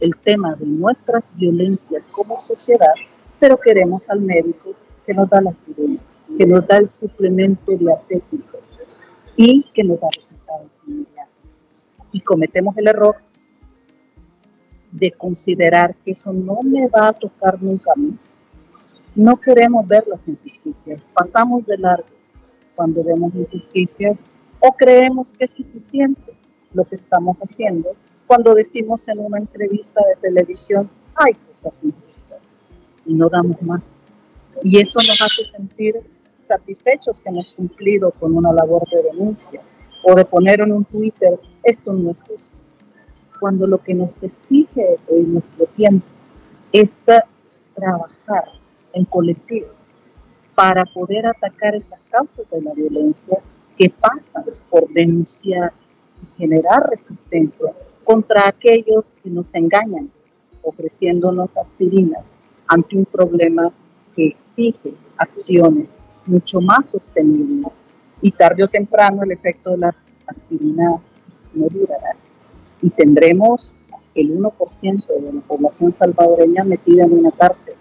el 0.00 0.16
tema 0.16 0.54
de 0.54 0.66
nuestras 0.66 1.28
violencias 1.34 2.04
como 2.12 2.38
sociedad, 2.38 2.94
pero 3.38 3.58
queremos 3.58 4.08
al 4.08 4.20
médico 4.20 4.74
que 5.06 5.14
nos 5.14 5.28
da 5.28 5.40
la 5.40 5.50
aspirina, 5.50 6.00
que 6.36 6.46
nos 6.46 6.66
da 6.66 6.78
el 6.78 6.88
suplemento 6.88 7.72
diatético 7.72 8.58
y 9.36 9.64
que 9.72 9.84
nos 9.84 10.00
da 10.00 10.08
resultados 10.14 10.70
inmediatos. 10.86 11.32
Y 12.12 12.20
cometemos 12.20 12.76
el 12.76 12.88
error 12.88 13.16
de 14.92 15.12
considerar 15.12 15.94
que 16.04 16.12
eso 16.12 16.32
no 16.32 16.60
me 16.62 16.88
va 16.88 17.08
a 17.08 17.12
tocar 17.12 17.62
nunca 17.62 17.92
más, 17.96 18.18
no 19.14 19.36
queremos 19.36 19.86
ver 19.86 20.04
las 20.06 20.26
injusticias, 20.28 21.02
pasamos 21.12 21.66
de 21.66 21.76
largo 21.76 22.08
cuando 22.74 23.02
vemos 23.02 23.34
injusticias 23.34 24.24
o 24.60 24.72
creemos 24.72 25.32
que 25.32 25.44
es 25.44 25.50
suficiente 25.50 26.34
lo 26.72 26.84
que 26.84 26.94
estamos 26.94 27.36
haciendo 27.38 27.90
cuando 28.28 28.54
decimos 28.54 29.08
en 29.08 29.20
una 29.20 29.38
entrevista 29.38 30.02
de 30.06 30.28
televisión 30.28 30.88
hay 31.14 31.32
cosas 31.62 31.82
injustas 31.82 32.38
y 33.06 33.14
no 33.14 33.30
damos 33.30 33.60
más. 33.62 33.82
Y 34.62 34.78
eso 34.78 34.98
nos 34.98 35.22
hace 35.22 35.50
sentir 35.50 35.94
satisfechos 36.42 37.20
que 37.20 37.30
hemos 37.30 37.50
cumplido 37.56 38.10
con 38.10 38.36
una 38.36 38.52
labor 38.52 38.86
de 38.90 39.02
denuncia 39.10 39.62
o 40.04 40.14
de 40.14 40.26
poner 40.26 40.60
en 40.60 40.72
un 40.72 40.84
Twitter 40.84 41.40
esto 41.62 41.94
no 41.94 42.10
es 42.10 42.20
justo. 42.20 42.42
Cuando 43.40 43.66
lo 43.66 43.78
que 43.78 43.94
nos 43.94 44.22
exige 44.22 44.98
en 45.08 45.32
nuestro 45.32 45.64
tiempo 45.64 46.06
es 46.70 47.06
trabajar 47.74 48.44
en 48.92 49.06
colectivo 49.06 49.68
para 50.54 50.84
poder 50.84 51.26
atacar 51.26 51.74
esas 51.76 52.00
causas 52.10 52.44
de 52.50 52.60
la 52.60 52.74
violencia 52.74 53.38
que 53.78 53.88
pasan 53.88 54.44
por 54.68 54.86
denunciar 54.92 55.72
y 56.22 56.42
generar 56.42 56.90
resistencia 56.90 57.72
contra 58.08 58.48
aquellos 58.48 59.04
que 59.22 59.28
nos 59.28 59.54
engañan 59.54 60.10
ofreciéndonos 60.62 61.50
aspirinas 61.54 62.26
ante 62.66 62.96
un 62.96 63.04
problema 63.04 63.70
que 64.16 64.28
exige 64.28 64.94
acciones 65.18 65.94
mucho 66.24 66.62
más 66.62 66.86
sostenibles. 66.90 67.70
Y 68.22 68.30
tarde 68.30 68.64
o 68.64 68.68
temprano 68.68 69.24
el 69.24 69.32
efecto 69.32 69.72
de 69.72 69.78
la 69.78 69.94
aspirina 70.26 70.98
no 71.52 71.66
durará. 71.68 72.16
Y 72.80 72.88
tendremos 72.88 73.74
el 74.14 74.38
1% 74.38 75.06
de 75.06 75.32
la 75.34 75.40
población 75.42 75.92
salvadoreña 75.92 76.64
metida 76.64 77.04
en 77.04 77.12
una 77.12 77.30
cárcel. 77.30 77.74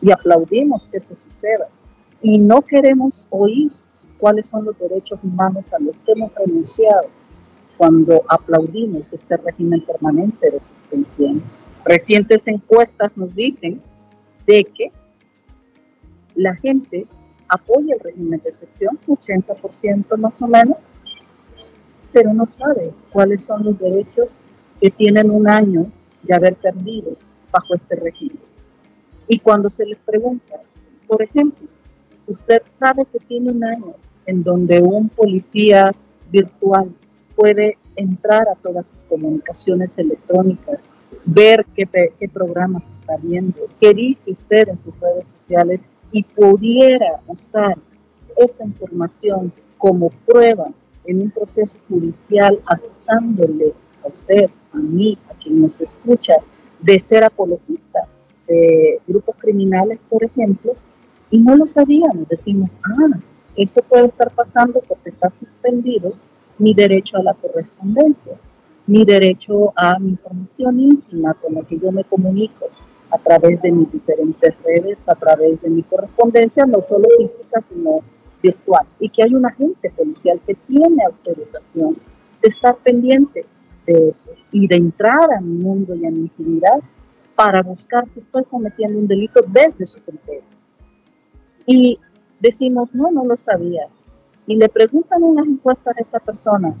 Y 0.00 0.10
aplaudimos 0.10 0.86
que 0.86 0.96
eso 0.96 1.14
suceda. 1.16 1.68
Y 2.22 2.38
no 2.38 2.62
queremos 2.62 3.26
oír 3.28 3.72
cuáles 4.16 4.46
son 4.46 4.64
los 4.64 4.78
derechos 4.78 5.18
humanos 5.22 5.66
a 5.70 5.78
los 5.78 5.94
que 5.98 6.12
hemos 6.12 6.34
renunciado 6.34 7.08
cuando 7.76 8.22
aplaudimos 8.28 9.12
este 9.12 9.36
régimen 9.36 9.80
permanente 9.82 10.50
de 10.50 10.60
suspensión. 10.60 11.42
Recientes 11.84 12.46
encuestas 12.48 13.16
nos 13.16 13.34
dicen 13.34 13.80
de 14.46 14.64
que 14.64 14.92
la 16.34 16.54
gente 16.54 17.04
apoya 17.48 17.94
el 17.94 18.00
régimen 18.00 18.40
de 18.42 18.48
excepción, 18.48 18.98
80% 19.06 20.16
más 20.16 20.40
o 20.42 20.46
menos, 20.46 20.78
pero 22.12 22.32
no 22.32 22.46
sabe 22.46 22.92
cuáles 23.10 23.44
son 23.44 23.64
los 23.64 23.78
derechos 23.78 24.40
que 24.80 24.90
tienen 24.90 25.30
un 25.30 25.48
año 25.48 25.90
de 26.22 26.34
haber 26.34 26.56
perdido 26.56 27.12
bajo 27.50 27.74
este 27.74 27.96
régimen. 27.96 28.40
Y 29.28 29.38
cuando 29.38 29.70
se 29.70 29.86
les 29.86 29.98
pregunta, 29.98 30.60
por 31.06 31.22
ejemplo, 31.22 31.68
usted 32.26 32.62
sabe 32.64 33.06
que 33.06 33.18
tiene 33.18 33.50
un 33.50 33.64
año 33.64 33.94
en 34.26 34.42
donde 34.42 34.80
un 34.80 35.08
policía 35.08 35.92
virtual 36.30 36.92
puede 37.36 37.78
entrar 37.94 38.48
a 38.48 38.54
todas 38.56 38.86
sus 38.86 39.08
comunicaciones 39.08 39.96
electrónicas, 39.98 40.90
ver 41.24 41.66
qué, 41.76 41.86
programas 42.32 42.90
está 42.90 43.16
viendo, 43.22 43.58
qué 43.80 43.94
dice 43.94 44.32
usted 44.32 44.68
en 44.68 44.82
sus 44.82 44.98
redes 44.98 45.28
sociales 45.28 45.80
y 46.10 46.22
pudiera 46.22 47.20
usar 47.26 47.76
esa 48.36 48.64
información 48.64 49.52
como 49.78 50.10
prueba 50.26 50.66
en 51.04 51.20
un 51.20 51.30
proceso 51.30 51.78
judicial 51.88 52.60
acusándole 52.66 53.74
a 54.02 54.08
usted, 54.08 54.50
a 54.72 54.78
mí, 54.78 55.18
a 55.30 55.34
quien 55.34 55.60
nos 55.60 55.80
escucha, 55.80 56.34
de 56.80 56.98
ser 56.98 57.24
apologista 57.24 58.00
de 58.46 59.00
grupos 59.06 59.36
criminales, 59.38 59.98
por 60.08 60.24
ejemplo, 60.24 60.74
y 61.30 61.38
no 61.38 61.56
lo 61.56 61.66
sabíamos. 61.66 62.28
Decimos, 62.28 62.78
ah, 62.84 63.18
eso 63.56 63.82
puede 63.82 64.06
estar 64.06 64.30
pasando 64.32 64.80
porque 64.86 65.10
está 65.10 65.30
suspendido 65.30 66.12
mi 66.58 66.74
derecho 66.74 67.18
a 67.18 67.22
la 67.22 67.34
correspondencia, 67.34 68.32
mi 68.86 69.04
derecho 69.04 69.72
a 69.76 69.98
mi 69.98 70.10
información 70.10 70.80
íntima 70.80 71.34
con 71.34 71.54
la 71.54 71.62
que 71.62 71.78
yo 71.78 71.90
me 71.92 72.04
comunico 72.04 72.66
a 73.10 73.18
través 73.18 73.62
de 73.62 73.72
mis 73.72 73.90
diferentes 73.92 74.54
redes, 74.62 75.08
a 75.08 75.14
través 75.14 75.60
de 75.62 75.70
mi 75.70 75.82
correspondencia, 75.82 76.64
no 76.66 76.80
solo 76.80 77.08
física, 77.18 77.62
sino 77.68 78.00
virtual. 78.42 78.86
Y 79.00 79.08
que 79.08 79.22
hay 79.22 79.34
un 79.34 79.46
agente 79.46 79.90
policial 79.90 80.40
que 80.46 80.54
tiene 80.54 81.04
autorización 81.04 81.96
de 82.42 82.48
estar 82.48 82.76
pendiente 82.76 83.44
de 83.86 84.08
eso 84.08 84.30
y 84.50 84.66
de 84.66 84.76
entrar 84.76 85.32
a 85.32 85.40
mi 85.40 85.62
mundo 85.62 85.94
y 85.94 86.04
a 86.06 86.10
mi 86.10 86.20
intimidad 86.20 86.80
para 87.34 87.62
buscar 87.62 88.08
si 88.08 88.20
estoy 88.20 88.44
cometiendo 88.44 88.98
un 88.98 89.06
delito 89.06 89.40
desde 89.46 89.86
su 89.86 90.00
criterio. 90.00 90.42
Y 91.66 91.98
decimos, 92.40 92.88
no, 92.94 93.10
no 93.10 93.24
lo 93.24 93.36
sabía. 93.36 93.88
Y 94.46 94.56
le 94.56 94.68
preguntan 94.68 95.22
unas 95.22 95.46
encuestas 95.46 95.96
a 95.96 96.00
esa 96.00 96.20
persona, 96.20 96.74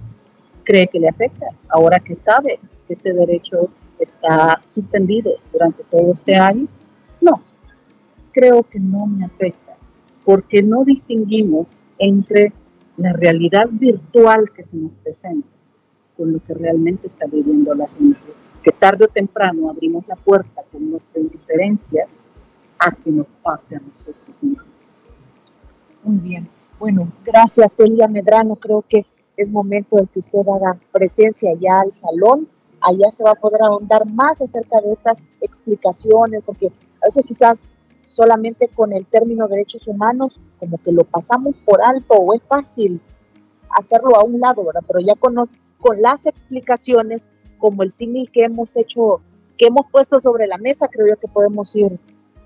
¿cree 0.64 0.86
que 0.86 1.00
le 1.00 1.08
afecta? 1.08 1.46
Ahora 1.68 1.98
que 1.98 2.16
sabe 2.16 2.60
que 2.86 2.94
ese 2.94 3.12
derecho 3.12 3.68
está 3.98 4.60
suspendido 4.66 5.32
durante 5.52 5.82
todo 5.84 6.12
este 6.12 6.36
año, 6.36 6.68
no, 7.20 7.42
creo 8.32 8.62
que 8.62 8.78
no 8.78 9.06
me 9.06 9.24
afecta, 9.24 9.76
porque 10.24 10.62
no 10.62 10.84
distinguimos 10.84 11.68
entre 11.98 12.52
la 12.96 13.12
realidad 13.12 13.68
virtual 13.70 14.52
que 14.52 14.62
se 14.62 14.76
nos 14.76 14.92
presenta 15.02 15.48
con 16.16 16.32
lo 16.32 16.42
que 16.42 16.54
realmente 16.54 17.08
está 17.08 17.26
viviendo 17.26 17.74
la 17.74 17.88
gente, 17.88 18.18
que 18.62 18.72
tarde 18.72 19.04
o 19.04 19.08
temprano 19.08 19.68
abrimos 19.68 20.06
la 20.08 20.16
puerta 20.16 20.62
con 20.72 20.90
nuestra 20.90 21.20
indiferencia 21.20 22.06
a 22.78 22.90
que 22.90 23.10
nos 23.10 23.26
pase 23.42 23.76
a 23.76 23.80
nosotros 23.80 24.36
mismos. 24.40 24.66
Muy 26.04 26.16
bien. 26.18 26.55
Bueno, 26.78 27.10
gracias 27.24 27.76
Celia 27.76 28.06
Medrano. 28.06 28.56
Creo 28.56 28.84
que 28.86 29.06
es 29.36 29.50
momento 29.50 29.96
de 29.96 30.06
que 30.06 30.18
usted 30.18 30.40
haga 30.40 30.78
presencia 30.92 31.54
ya 31.58 31.80
al 31.80 31.92
salón. 31.92 32.48
Allá 32.80 33.10
se 33.10 33.24
va 33.24 33.30
a 33.30 33.34
poder 33.36 33.62
ahondar 33.62 34.06
más 34.06 34.42
acerca 34.42 34.80
de 34.82 34.92
estas 34.92 35.16
explicaciones, 35.40 36.42
porque 36.44 36.66
a 37.02 37.06
veces 37.06 37.24
quizás 37.26 37.76
solamente 38.04 38.68
con 38.68 38.92
el 38.92 39.06
término 39.06 39.48
derechos 39.48 39.88
humanos 39.88 40.38
como 40.60 40.78
que 40.78 40.92
lo 40.92 41.04
pasamos 41.04 41.54
por 41.64 41.80
alto 41.82 42.14
o 42.14 42.34
es 42.34 42.42
fácil 42.42 43.00
hacerlo 43.70 44.16
a 44.16 44.24
un 44.24 44.38
lado, 44.38 44.64
¿verdad? 44.64 44.82
Pero 44.86 45.00
ya 45.00 45.14
con, 45.14 45.34
con 45.78 46.02
las 46.02 46.26
explicaciones, 46.26 47.30
como 47.56 47.82
el 47.82 47.90
símil 47.90 48.30
que 48.30 48.44
hemos 48.44 48.76
hecho, 48.76 49.22
que 49.56 49.66
hemos 49.66 49.86
puesto 49.90 50.20
sobre 50.20 50.46
la 50.46 50.58
mesa, 50.58 50.88
creo 50.88 51.08
yo 51.08 51.16
que 51.16 51.28
podemos 51.28 51.74
ir 51.74 51.98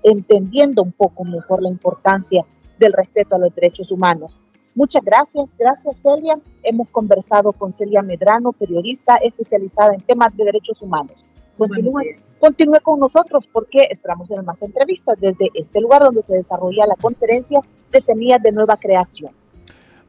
entendiendo 0.03 0.83
un 0.83 0.93
poco 0.93 1.25
mejor 1.25 1.61
la 1.61 1.69
importancia 1.69 2.45
del 2.81 2.93
respeto 2.93 3.35
a 3.35 3.39
los 3.39 3.55
derechos 3.55 3.91
humanos. 3.91 4.41
Muchas 4.73 5.03
gracias, 5.03 5.55
gracias 5.57 6.01
Celia. 6.01 6.39
Hemos 6.63 6.89
conversado 6.89 7.53
con 7.53 7.71
Celia 7.71 8.01
Medrano, 8.01 8.51
periodista 8.53 9.17
especializada 9.17 9.93
en 9.93 10.01
temas 10.01 10.35
de 10.35 10.45
derechos 10.45 10.81
humanos. 10.81 11.25
Continúe, 11.57 12.15
continúe 12.39 12.79
con 12.81 12.99
nosotros 12.99 13.47
porque 13.47 13.87
esperamos 13.91 14.29
tener 14.29 14.43
más 14.43 14.61
entrevistas 14.63 15.19
desde 15.19 15.49
este 15.53 15.79
lugar 15.79 16.01
donde 16.01 16.23
se 16.23 16.33
desarrolla 16.33 16.87
la 16.87 16.95
conferencia 16.95 17.59
de 17.91 18.01
semillas 18.01 18.41
de 18.41 18.51
nueva 18.51 18.77
creación. 18.77 19.31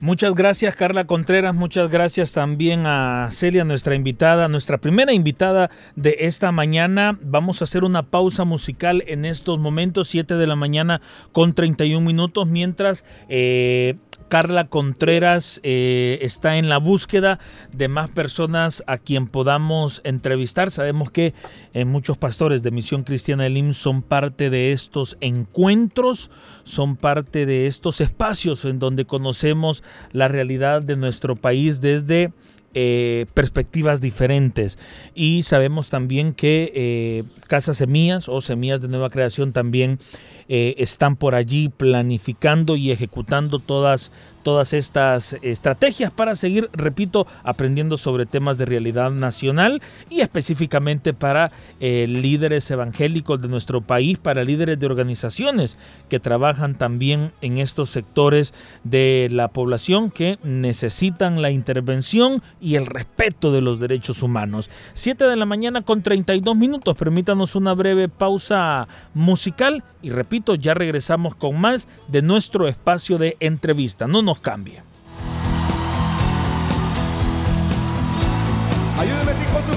Muchas 0.03 0.35
gracias 0.35 0.75
Carla 0.75 1.05
Contreras, 1.05 1.55
muchas 1.55 1.89
gracias 1.89 2.33
también 2.33 2.87
a 2.87 3.29
Celia, 3.31 3.63
nuestra 3.63 3.95
invitada, 3.95 4.49
nuestra 4.49 4.79
primera 4.79 5.13
invitada 5.13 5.71
de 5.95 6.17
esta 6.23 6.51
mañana. 6.51 7.21
Vamos 7.23 7.61
a 7.61 7.67
hacer 7.67 7.85
una 7.85 8.03
pausa 8.03 8.45
musical 8.45 9.05
en 9.07 9.25
estos 9.25 9.61
momentos, 9.61 10.09
7 10.09 10.35
de 10.35 10.47
la 10.49 10.57
mañana 10.57 11.03
con 11.31 11.55
31 11.55 12.05
minutos, 12.05 12.49
mientras... 12.49 13.05
Eh, 13.29 13.95
Carla 14.33 14.69
Contreras 14.69 15.61
eh, 15.63 16.19
está 16.23 16.57
en 16.57 16.71
la 16.71 16.79
búsqueda 16.79 17.39
de 17.71 17.89
más 17.89 18.09
personas 18.09 18.83
a 18.87 18.97
quien 18.97 19.27
podamos 19.27 20.01
entrevistar. 20.05 20.71
Sabemos 20.71 21.11
que 21.11 21.35
eh, 21.75 21.85
muchos 21.85 22.17
pastores 22.17 22.63
de 22.63 22.71
Misión 22.71 23.03
Cristiana 23.03 23.45
Elim 23.45 23.75
son 23.75 24.01
parte 24.01 24.49
de 24.49 24.73
estos 24.73 25.19
encuentros, 25.21 26.31
son 26.65 26.97
parte 26.97 27.45
de 27.45 27.67
estos 27.67 28.01
espacios 28.01 28.65
en 28.65 28.79
donde 28.79 29.05
conocemos 29.05 29.83
la 30.13 30.29
realidad 30.29 30.81
de 30.81 30.97
nuestro 30.97 31.37
país 31.37 31.83
desde 31.83 32.33
eh, 32.73 33.27
perspectivas 33.35 34.01
diferentes. 34.01 34.79
Y 35.15 35.43
sabemos 35.43 35.91
también 35.91 36.33
que 36.33 37.27
Casa 37.49 37.75
Semillas 37.75 38.31
o 38.31 38.41
Semillas 38.41 38.81
de 38.81 38.89
Nueva 38.89 39.11
Creación 39.11 39.53
también 39.53 39.99
eh, 40.49 40.75
están 40.79 41.17
por 41.17 41.35
allí 41.35 41.69
planificando 41.69 42.77
y 42.77 42.91
ejecutando 42.91 43.59
todas, 43.59 44.13
todas 44.43 44.73
estas 44.73 45.37
estrategias 45.43 46.13
para 46.13 46.37
seguir, 46.37 46.69
repito, 46.73 47.27
aprendiendo 47.45 47.97
sobre 47.97 48.27
temas 48.27 48.59
de 48.59 48.67
realidad 48.67 49.11
nacional 49.11 49.83
y 50.11 50.21
específicamente 50.21 51.15
para 51.15 51.53
eh, 51.81 52.07
líderes 52.09 52.71
evangélicos 52.71 53.41
de 53.41 53.49
nuestro 53.49 53.81
país, 53.81 54.19
para 54.19 54.45
líderes 54.45 54.79
de 54.79 54.87
organizaciones 54.87 55.77
que 56.09 56.21
trabajan 56.21 56.77
también 56.77 57.33
en 57.41 57.59
estos 57.59 57.91
sectores 57.91 58.55
de 58.85 59.29
la 59.31 59.49
población 59.49 60.11
que 60.11 60.39
necesitan 60.43 61.43
la 61.43 61.51
intervención 61.51 62.43
y 62.61 62.77
el 62.77 62.87
respeto 62.87 63.53
de 63.53 63.61
los 63.61 63.81
derechos 63.81 64.23
humanos. 64.23 64.71
7 64.95 65.25
de 65.25 65.37
la 65.37 65.47
mañana 65.47 65.83
con 65.83 66.03
32 66.03 66.57
minutos, 66.57 66.97
permítanos 66.97 67.55
una 67.55 67.75
breve 67.75 68.09
pausa 68.09 68.89
musical 69.15 69.85
y 70.03 70.11
repito, 70.11 70.57
ya 70.57 70.75
regresamos 70.75 71.35
con 71.37 71.61
más 71.61 71.89
de 72.09 72.23
nuestro 72.23 72.67
espacio 72.67 73.19
de 73.19 73.37
entrevista. 73.41 74.09
No 74.09 74.21
nos 74.21 74.32
cambie. 74.41 74.83
Ayúdeme 78.99 79.33
con 79.53 79.63
sus 79.65 79.77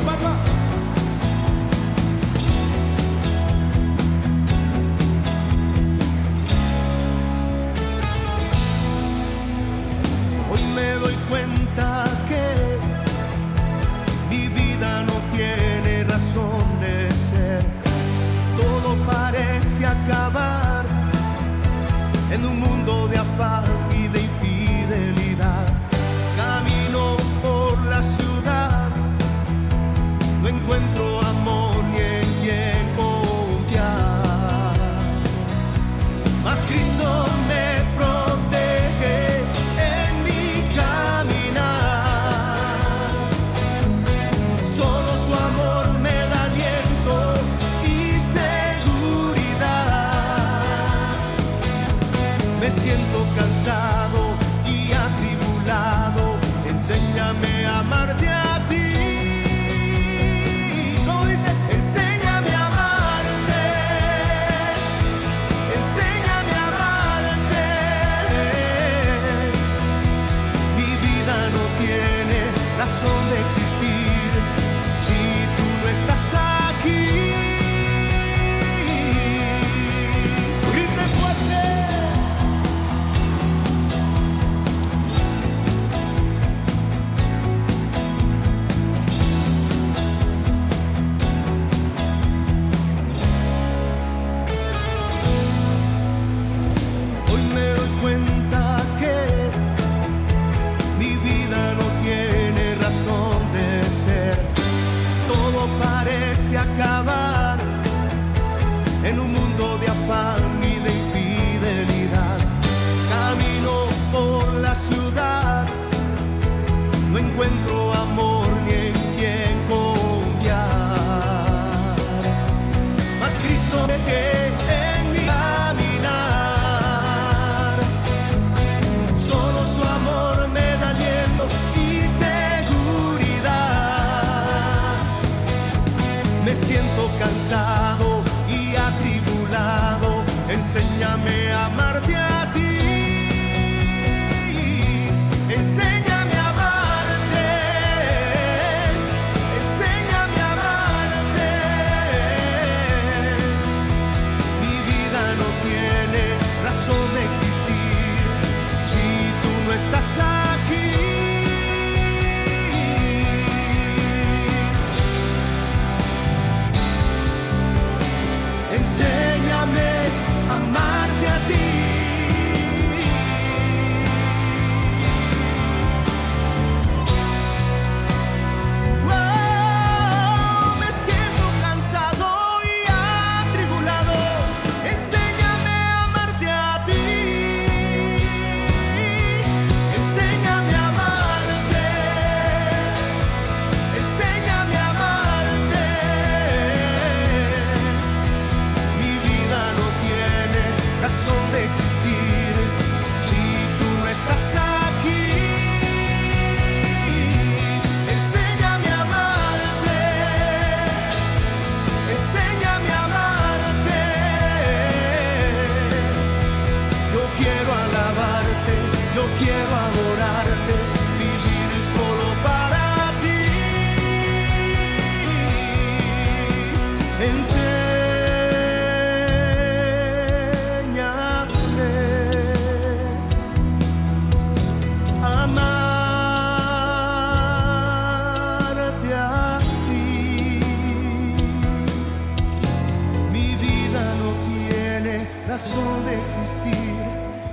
existir 246.26 246.76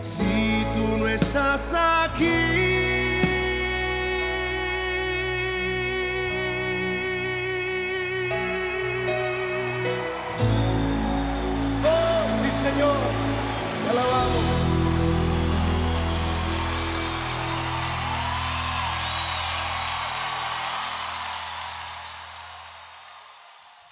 si 0.03 0.65
tú 0.75 0.99
no 0.99 1.09
estás 1.09 1.73
aquí. 1.75 2.27
Oh. 11.85 12.23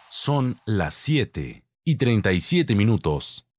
Son 0.08 0.60
las 0.66 0.94
7 0.94 1.64
y 1.84 1.96
37 1.96 2.74
minutos. 2.74 3.49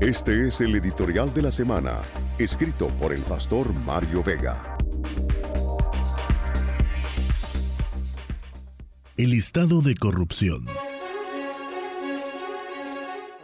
Este 0.00 0.48
es 0.48 0.62
el 0.62 0.74
editorial 0.76 1.34
de 1.34 1.42
la 1.42 1.50
semana, 1.50 2.00
escrito 2.38 2.88
por 2.98 3.12
el 3.12 3.20
pastor 3.20 3.70
Mario 3.80 4.22
Vega. 4.22 4.78
El 9.18 9.34
estado 9.34 9.82
de 9.82 9.94
corrupción. 9.94 10.64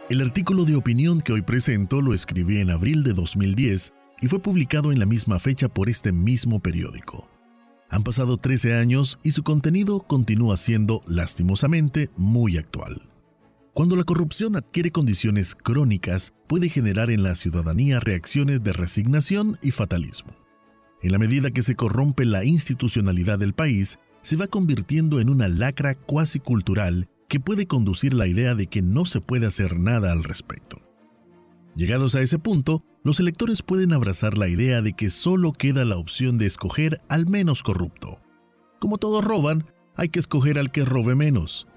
El 0.09 0.19
artículo 0.21 0.65
de 0.65 0.75
opinión 0.75 1.21
que 1.21 1.33
hoy 1.33 1.43
presento 1.43 2.01
lo 2.01 2.15
escribí 2.15 2.57
en 2.57 2.71
abril 2.71 3.03
de 3.03 3.13
2010 3.13 3.93
y 4.19 4.27
fue 4.27 4.39
publicado 4.39 4.91
en 4.91 4.97
la 4.97 5.05
misma 5.05 5.37
fecha 5.37 5.69
por 5.69 5.89
este 5.89 6.11
mismo 6.11 6.59
periódico. 6.59 7.29
Han 7.91 8.03
pasado 8.03 8.37
13 8.37 8.73
años 8.73 9.19
y 9.21 9.33
su 9.33 9.43
contenido 9.43 9.99
continúa 9.99 10.57
siendo, 10.57 11.03
lastimosamente, 11.05 12.09
muy 12.17 12.57
actual. 12.57 12.99
Cuando 13.77 13.95
la 13.95 14.05
corrupción 14.05 14.55
adquiere 14.55 14.89
condiciones 14.89 15.53
crónicas, 15.53 16.33
puede 16.47 16.67
generar 16.67 17.11
en 17.11 17.21
la 17.21 17.35
ciudadanía 17.35 17.99
reacciones 17.99 18.63
de 18.63 18.73
resignación 18.73 19.59
y 19.61 19.69
fatalismo. 19.69 20.31
En 21.03 21.11
la 21.11 21.19
medida 21.19 21.51
que 21.51 21.61
se 21.61 21.75
corrompe 21.75 22.25
la 22.25 22.43
institucionalidad 22.43 23.37
del 23.37 23.53
país, 23.53 23.99
se 24.23 24.35
va 24.35 24.47
convirtiendo 24.47 25.19
en 25.19 25.29
una 25.29 25.47
lacra 25.47 25.93
cuasi 25.93 26.39
cultural 26.39 27.07
que 27.29 27.39
puede 27.39 27.67
conducir 27.67 28.15
la 28.15 28.25
idea 28.25 28.55
de 28.55 28.65
que 28.65 28.81
no 28.81 29.05
se 29.05 29.21
puede 29.21 29.45
hacer 29.45 29.79
nada 29.79 30.11
al 30.11 30.23
respecto. 30.23 30.77
Llegados 31.75 32.15
a 32.15 32.23
ese 32.23 32.39
punto, 32.39 32.83
los 33.03 33.19
electores 33.19 33.61
pueden 33.61 33.93
abrazar 33.93 34.39
la 34.39 34.47
idea 34.47 34.81
de 34.81 34.93
que 34.93 35.11
solo 35.11 35.53
queda 35.53 35.85
la 35.85 35.97
opción 35.97 36.39
de 36.39 36.47
escoger 36.47 36.99
al 37.09 37.27
menos 37.27 37.61
corrupto. 37.61 38.23
Como 38.79 38.97
todos 38.97 39.23
roban, 39.23 39.67
hay 39.95 40.09
que 40.09 40.17
escoger 40.17 40.57
al 40.57 40.71
que 40.71 40.83
robe 40.83 41.13
menos. 41.13 41.67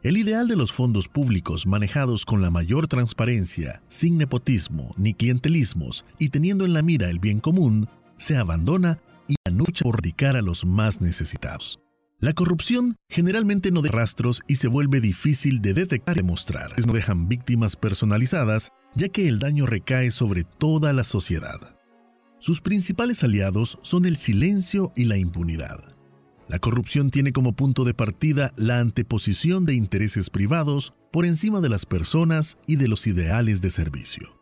El 0.00 0.16
ideal 0.16 0.46
de 0.46 0.54
los 0.54 0.72
fondos 0.72 1.08
públicos 1.08 1.66
manejados 1.66 2.24
con 2.24 2.40
la 2.40 2.50
mayor 2.50 2.86
transparencia, 2.86 3.82
sin 3.88 4.16
nepotismo 4.16 4.94
ni 4.96 5.12
clientelismos 5.12 6.04
y 6.20 6.28
teniendo 6.28 6.64
en 6.64 6.72
la 6.72 6.82
mira 6.82 7.10
el 7.10 7.18
bien 7.18 7.40
común, 7.40 7.88
se 8.16 8.36
abandona 8.36 9.00
y 9.26 9.34
anuncia 9.44 9.82
por 9.82 10.00
dedicar 10.00 10.36
a 10.36 10.42
los 10.42 10.64
más 10.64 11.00
necesitados. 11.00 11.80
La 12.20 12.32
corrupción 12.32 12.94
generalmente 13.08 13.72
no 13.72 13.82
deja 13.82 13.96
rastros 13.96 14.40
y 14.46 14.56
se 14.56 14.68
vuelve 14.68 15.00
difícil 15.00 15.60
de 15.60 15.74
detectar 15.74 16.16
y 16.16 16.20
demostrar. 16.20 16.74
No 16.86 16.92
dejan 16.92 17.28
víctimas 17.28 17.74
personalizadas, 17.74 18.70
ya 18.94 19.08
que 19.08 19.28
el 19.28 19.40
daño 19.40 19.66
recae 19.66 20.12
sobre 20.12 20.44
toda 20.44 20.92
la 20.92 21.02
sociedad. 21.02 21.76
Sus 22.38 22.60
principales 22.60 23.24
aliados 23.24 23.80
son 23.82 24.06
el 24.06 24.16
silencio 24.16 24.92
y 24.94 25.04
la 25.04 25.16
impunidad. 25.16 25.97
La 26.48 26.58
corrupción 26.58 27.10
tiene 27.10 27.32
como 27.32 27.54
punto 27.54 27.84
de 27.84 27.92
partida 27.92 28.54
la 28.56 28.80
anteposición 28.80 29.66
de 29.66 29.74
intereses 29.74 30.30
privados 30.30 30.94
por 31.12 31.26
encima 31.26 31.60
de 31.60 31.68
las 31.68 31.84
personas 31.84 32.56
y 32.66 32.76
de 32.76 32.88
los 32.88 33.06
ideales 33.06 33.60
de 33.60 33.70
servicio. 33.70 34.40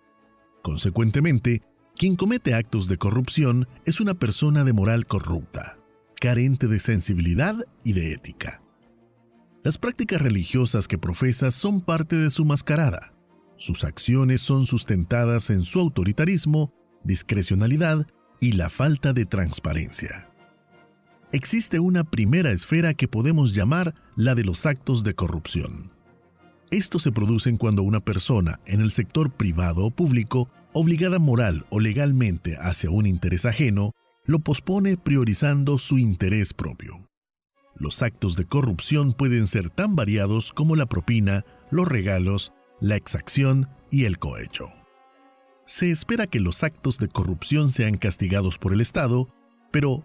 Consecuentemente, 0.62 1.62
quien 1.96 2.14
comete 2.14 2.54
actos 2.54 2.88
de 2.88 2.96
corrupción 2.96 3.66
es 3.84 4.00
una 4.00 4.14
persona 4.14 4.62
de 4.62 4.72
moral 4.72 5.06
corrupta, 5.06 5.78
carente 6.20 6.68
de 6.68 6.78
sensibilidad 6.78 7.56
y 7.82 7.92
de 7.92 8.12
ética. 8.12 8.62
Las 9.64 9.78
prácticas 9.78 10.22
religiosas 10.22 10.86
que 10.86 10.98
profesa 10.98 11.50
son 11.50 11.80
parte 11.80 12.14
de 12.14 12.30
su 12.30 12.44
mascarada. 12.44 13.14
Sus 13.56 13.84
acciones 13.84 14.42
son 14.42 14.64
sustentadas 14.66 15.50
en 15.50 15.62
su 15.62 15.80
autoritarismo, 15.80 16.72
discrecionalidad 17.02 18.06
y 18.40 18.52
la 18.52 18.68
falta 18.70 19.12
de 19.12 19.24
transparencia. 19.24 20.30
Existe 21.32 21.80
una 21.80 22.04
primera 22.04 22.52
esfera 22.52 22.94
que 22.94 23.08
podemos 23.08 23.52
llamar 23.52 23.94
la 24.14 24.34
de 24.34 24.44
los 24.44 24.64
actos 24.64 25.02
de 25.02 25.14
corrupción. 25.14 25.90
Estos 26.70 27.02
se 27.02 27.12
producen 27.12 27.56
cuando 27.56 27.82
una 27.82 28.00
persona 28.00 28.60
en 28.64 28.80
el 28.80 28.90
sector 28.90 29.32
privado 29.32 29.84
o 29.86 29.90
público, 29.90 30.48
obligada 30.72 31.18
moral 31.18 31.66
o 31.70 31.80
legalmente 31.80 32.56
hacia 32.60 32.90
un 32.90 33.06
interés 33.06 33.44
ajeno, 33.44 33.92
lo 34.24 34.38
pospone 34.38 34.96
priorizando 34.96 35.78
su 35.78 35.98
interés 35.98 36.54
propio. 36.54 37.08
Los 37.76 38.02
actos 38.02 38.36
de 38.36 38.46
corrupción 38.46 39.12
pueden 39.12 39.46
ser 39.46 39.68
tan 39.68 39.96
variados 39.96 40.52
como 40.52 40.76
la 40.76 40.86
propina, 40.86 41.44
los 41.70 41.86
regalos, 41.88 42.52
la 42.80 42.96
exacción 42.96 43.68
y 43.90 44.04
el 44.04 44.18
cohecho. 44.18 44.68
se 45.66 45.90
espera 45.90 46.28
que 46.28 46.38
los 46.38 46.62
actos 46.62 46.98
de 46.98 47.08
corrupción 47.08 47.68
sean 47.68 47.96
castigados 47.96 48.56
por 48.58 48.72
el 48.72 48.80
Estado, 48.80 49.28
pero 49.72 50.04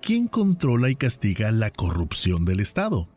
¿quién 0.00 0.28
controla 0.28 0.90
y 0.90 0.96
castiga 0.96 1.52
la 1.52 1.70
corrupción 1.70 2.44
del 2.44 2.60
Estado? 2.60 3.08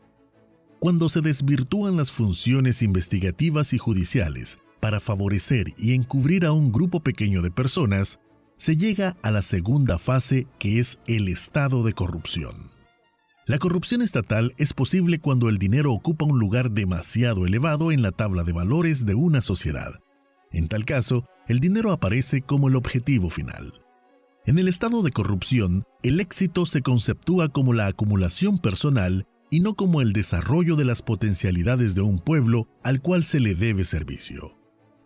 Cuando 0.80 1.10
se 1.10 1.22
desvirtúan 1.22 1.96
las 1.96 2.12
funciones 2.12 2.82
investigativas 2.82 3.74
y 3.74 3.78
judiciales 3.78 4.60
para 4.82 5.00
favorecer 5.00 5.74
y 5.78 5.93
encubrir 5.93 6.46
a 6.46 6.52
un 6.52 6.72
grupo 6.72 7.00
pequeño 7.00 7.41
de 7.41 7.52
personas, 7.52 8.19
se 8.58 8.76
llega 8.76 9.15
a 9.22 9.32
la 9.32 9.41
segunda 9.41 9.98
fase 9.98 10.48
que 10.60 10.80
es 10.80 11.00
el 11.08 11.30
estado 11.30 11.84
de 11.84 11.93
corrupción. 11.93 12.54
La 13.46 13.58
corrupción 13.58 14.02
estatal 14.02 14.54
es 14.58 14.74
posible 14.74 15.19
cuando 15.19 15.50
el 15.50 15.58
dinero 15.58 15.93
ocupa 15.93 16.26
un 16.26 16.39
lugar 16.39 16.72
demasiado 16.72 17.46
elevado 17.46 17.91
en 17.91 18.02
la 18.02 18.12
tabla 18.12 18.43
de 18.43 18.54
valores 18.54 19.06
de 19.06 19.15
una 19.15 19.41
sociedad. 19.41 20.00
En 20.52 20.67
tal 20.67 20.86
caso, 20.86 21.26
el 21.48 21.60
dinero 21.60 21.91
aparece 21.91 22.41
como 22.41 22.67
el 22.69 22.76
objetivo 22.76 23.30
final. 23.30 23.84
En 24.45 24.60
el 24.60 24.67
estado 24.67 25.03
de 25.03 25.12
corrupción, 25.12 25.86
el 26.01 26.19
éxito 26.19 26.65
se 26.65 26.82
conceptúa 26.82 27.47
como 27.47 27.73
la 27.73 27.88
acumulación 27.88 28.58
personal 28.58 29.25
y 29.49 29.62
no 29.62 29.73
como 29.73 30.01
el 30.01 30.12
desarrollo 30.12 30.75
de 30.75 30.84
las 30.84 31.01
potencialidades 31.01 31.95
de 31.95 32.01
un 32.01 32.19
pueblo 32.19 32.67
al 32.84 33.01
cual 33.01 33.23
se 33.23 33.39
le 33.39 33.56
debe 33.56 33.86
servicio. 33.86 34.58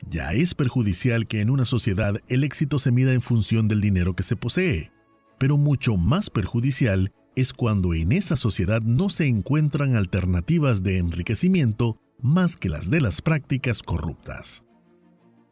Ya 0.09 0.33
es 0.33 0.55
perjudicial 0.55 1.27
que 1.27 1.41
en 1.41 1.51
una 1.51 1.65
sociedad 1.65 2.15
el 2.27 2.43
éxito 2.43 2.79
se 2.79 2.91
mida 2.91 3.13
en 3.13 3.21
función 3.21 3.67
del 3.67 3.79
dinero 3.79 4.15
que 4.15 4.23
se 4.23 4.35
posee, 4.35 4.91
pero 5.37 5.57
mucho 5.57 5.97
más 5.97 6.31
perjudicial 6.31 7.11
es 7.35 7.53
cuando 7.53 7.93
en 7.93 8.13
esa 8.13 8.37
sociedad 8.37 8.81
no 8.81 9.09
se 9.11 9.27
encuentran 9.27 9.95
alternativas 9.95 10.81
de 10.81 10.97
enriquecimiento 10.97 11.99
más 12.19 12.57
que 12.57 12.69
las 12.69 12.89
de 12.89 13.01
las 13.01 13.21
prácticas 13.21 13.83
corruptas. 13.83 14.63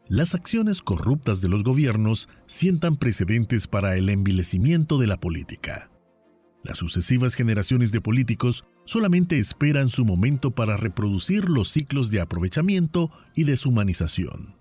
Las 0.08 0.36
acciones 0.36 0.82
corruptas 0.82 1.40
de 1.40 1.48
los 1.48 1.64
gobiernos 1.64 2.28
sientan 2.46 2.94
precedentes 2.94 3.66
para 3.66 3.96
el 3.96 4.08
envilecimiento 4.08 4.98
de 4.98 5.08
la 5.08 5.18
política. 5.18 5.90
Las 6.62 6.78
sucesivas 6.78 7.34
generaciones 7.34 7.90
de 7.90 8.00
políticos 8.00 8.64
solamente 8.84 9.38
esperan 9.38 9.88
su 9.88 10.04
momento 10.04 10.52
para 10.52 10.76
reproducir 10.76 11.48
los 11.50 11.70
ciclos 11.70 12.12
de 12.12 12.20
aprovechamiento 12.20 13.10
y 13.34 13.44
deshumanización. 13.44 14.54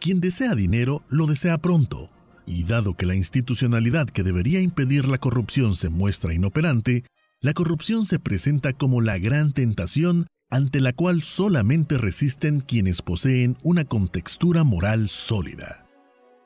Quien 0.00 0.20
desea 0.20 0.54
dinero 0.54 1.02
lo 1.08 1.26
desea 1.26 1.56
pronto, 1.56 2.10
y 2.44 2.64
dado 2.64 2.94
que 2.94 3.06
la 3.06 3.14
institucionalidad 3.14 4.06
que 4.06 4.22
debería 4.22 4.60
impedir 4.60 5.08
la 5.08 5.16
corrupción 5.16 5.76
se 5.76 5.88
muestra 5.88 6.34
inoperante, 6.34 7.04
la 7.40 7.54
corrupción 7.54 8.04
se 8.04 8.18
presenta 8.18 8.74
como 8.74 9.00
la 9.00 9.16
gran 9.18 9.52
tentación 9.52 10.26
ante 10.52 10.80
la 10.80 10.92
cual 10.92 11.22
solamente 11.22 11.96
resisten 11.96 12.60
quienes 12.60 13.00
poseen 13.00 13.56
una 13.62 13.86
contextura 13.86 14.64
moral 14.64 15.08
sólida. 15.08 15.86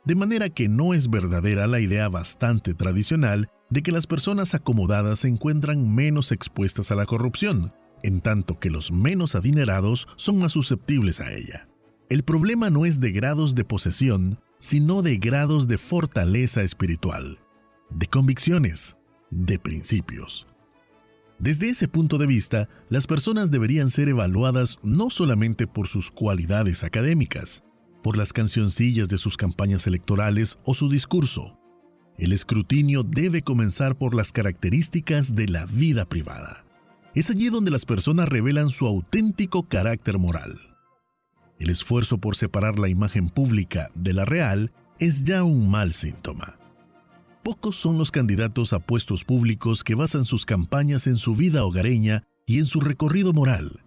De 0.04 0.14
manera 0.14 0.48
que 0.48 0.68
no 0.68 0.94
es 0.94 1.10
verdadera 1.10 1.66
la 1.66 1.80
idea 1.80 2.08
bastante 2.08 2.72
tradicional 2.72 3.48
de 3.68 3.82
que 3.82 3.90
las 3.90 4.06
personas 4.06 4.54
acomodadas 4.54 5.18
se 5.18 5.28
encuentran 5.28 5.92
menos 5.92 6.30
expuestas 6.30 6.92
a 6.92 6.94
la 6.94 7.04
corrupción, 7.04 7.74
en 8.04 8.20
tanto 8.20 8.60
que 8.60 8.70
los 8.70 8.92
menos 8.92 9.34
adinerados 9.34 10.06
son 10.14 10.38
más 10.38 10.52
susceptibles 10.52 11.18
a 11.18 11.32
ella. 11.32 11.68
El 12.08 12.22
problema 12.22 12.70
no 12.70 12.86
es 12.86 13.00
de 13.00 13.10
grados 13.10 13.56
de 13.56 13.64
posesión, 13.64 14.38
sino 14.60 15.02
de 15.02 15.16
grados 15.16 15.66
de 15.66 15.78
fortaleza 15.78 16.62
espiritual, 16.62 17.40
de 17.90 18.06
convicciones, 18.06 18.96
de 19.30 19.58
principios. 19.58 20.46
Desde 21.38 21.68
ese 21.68 21.86
punto 21.86 22.16
de 22.16 22.26
vista, 22.26 22.68
las 22.88 23.06
personas 23.06 23.50
deberían 23.50 23.90
ser 23.90 24.08
evaluadas 24.08 24.78
no 24.82 25.10
solamente 25.10 25.66
por 25.66 25.86
sus 25.86 26.10
cualidades 26.10 26.82
académicas, 26.82 27.62
por 28.02 28.16
las 28.16 28.32
cancioncillas 28.32 29.08
de 29.08 29.18
sus 29.18 29.36
campañas 29.36 29.86
electorales 29.86 30.58
o 30.64 30.72
su 30.72 30.88
discurso. 30.88 31.58
El 32.16 32.32
escrutinio 32.32 33.02
debe 33.02 33.42
comenzar 33.42 33.98
por 33.98 34.14
las 34.14 34.32
características 34.32 35.34
de 35.34 35.48
la 35.48 35.66
vida 35.66 36.06
privada. 36.06 36.64
Es 37.14 37.30
allí 37.30 37.50
donde 37.50 37.70
las 37.70 37.84
personas 37.84 38.28
revelan 38.30 38.70
su 38.70 38.86
auténtico 38.86 39.68
carácter 39.68 40.18
moral. 40.18 40.54
El 41.58 41.68
esfuerzo 41.68 42.18
por 42.18 42.36
separar 42.36 42.78
la 42.78 42.88
imagen 42.88 43.28
pública 43.28 43.90
de 43.94 44.14
la 44.14 44.24
real 44.24 44.72
es 44.98 45.24
ya 45.24 45.44
un 45.44 45.70
mal 45.70 45.92
síntoma. 45.92 46.58
Pocos 47.46 47.76
son 47.76 47.96
los 47.96 48.10
candidatos 48.10 48.72
a 48.72 48.80
puestos 48.80 49.22
públicos 49.22 49.84
que 49.84 49.94
basan 49.94 50.24
sus 50.24 50.44
campañas 50.44 51.06
en 51.06 51.14
su 51.14 51.36
vida 51.36 51.64
hogareña 51.64 52.24
y 52.44 52.58
en 52.58 52.64
su 52.64 52.80
recorrido 52.80 53.32
moral, 53.32 53.84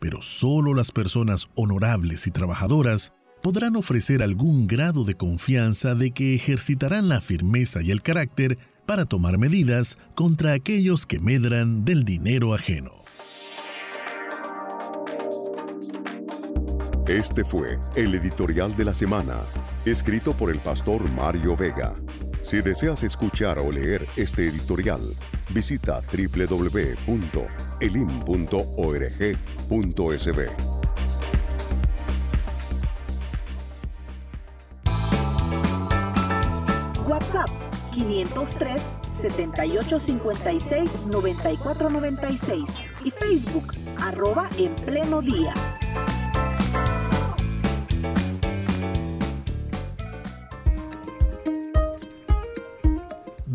pero 0.00 0.22
solo 0.22 0.74
las 0.74 0.90
personas 0.90 1.46
honorables 1.54 2.26
y 2.26 2.32
trabajadoras 2.32 3.12
podrán 3.44 3.76
ofrecer 3.76 4.24
algún 4.24 4.66
grado 4.66 5.04
de 5.04 5.14
confianza 5.14 5.94
de 5.94 6.10
que 6.10 6.34
ejercitarán 6.34 7.08
la 7.08 7.20
firmeza 7.20 7.80
y 7.80 7.92
el 7.92 8.02
carácter 8.02 8.58
para 8.86 9.04
tomar 9.04 9.38
medidas 9.38 9.98
contra 10.16 10.52
aquellos 10.52 11.06
que 11.06 11.20
medran 11.20 11.84
del 11.84 12.02
dinero 12.02 12.54
ajeno. 12.54 12.90
Este 17.06 17.44
fue 17.44 17.78
el 17.94 18.16
editorial 18.16 18.74
de 18.74 18.84
la 18.84 18.94
semana, 18.94 19.36
escrito 19.84 20.32
por 20.32 20.50
el 20.50 20.58
pastor 20.58 21.08
Mario 21.12 21.56
Vega. 21.56 21.94
Si 22.46 22.60
deseas 22.62 23.02
escuchar 23.02 23.58
o 23.58 23.72
leer 23.72 24.06
este 24.14 24.46
editorial, 24.46 25.00
visita 25.52 26.00
www.elim.org.sb. 26.00 26.68
WhatsApp 37.08 37.48
503 37.92 38.88
7856 39.12 40.98
9496 41.06 42.76
y 43.04 43.10
Facebook 43.10 43.74
arroba 44.00 44.48
en 44.56 44.72
pleno 44.76 45.20
día. 45.20 45.52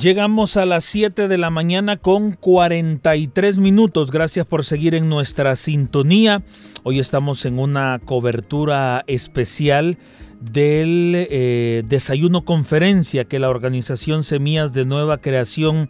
Llegamos 0.02 0.58
a 0.58 0.66
las 0.66 0.84
7 0.86 1.28
de 1.28 1.38
la 1.38 1.52
mañana 1.52 1.96
con 1.98 2.32
43 2.32 3.60
minutos. 3.60 4.10
Gracias 4.10 4.48
por 4.48 4.66
seguir 4.66 4.96
en 4.96 5.10
nuestra 5.10 5.56
sintonía. 5.56 6.42
Hoy 6.82 6.98
estamos 6.98 7.46
en 7.46 7.60
una 7.60 8.02
cobertura 8.04 9.04
especial 9.06 10.00
del 10.40 11.14
eh, 11.16 11.84
desayuno 11.86 12.46
conferencia 12.46 13.26
que 13.26 13.38
la 13.38 13.52
organización 13.52 14.24
Semillas 14.24 14.74
de 14.74 14.86
Nueva 14.86 15.20
Creación 15.20 15.88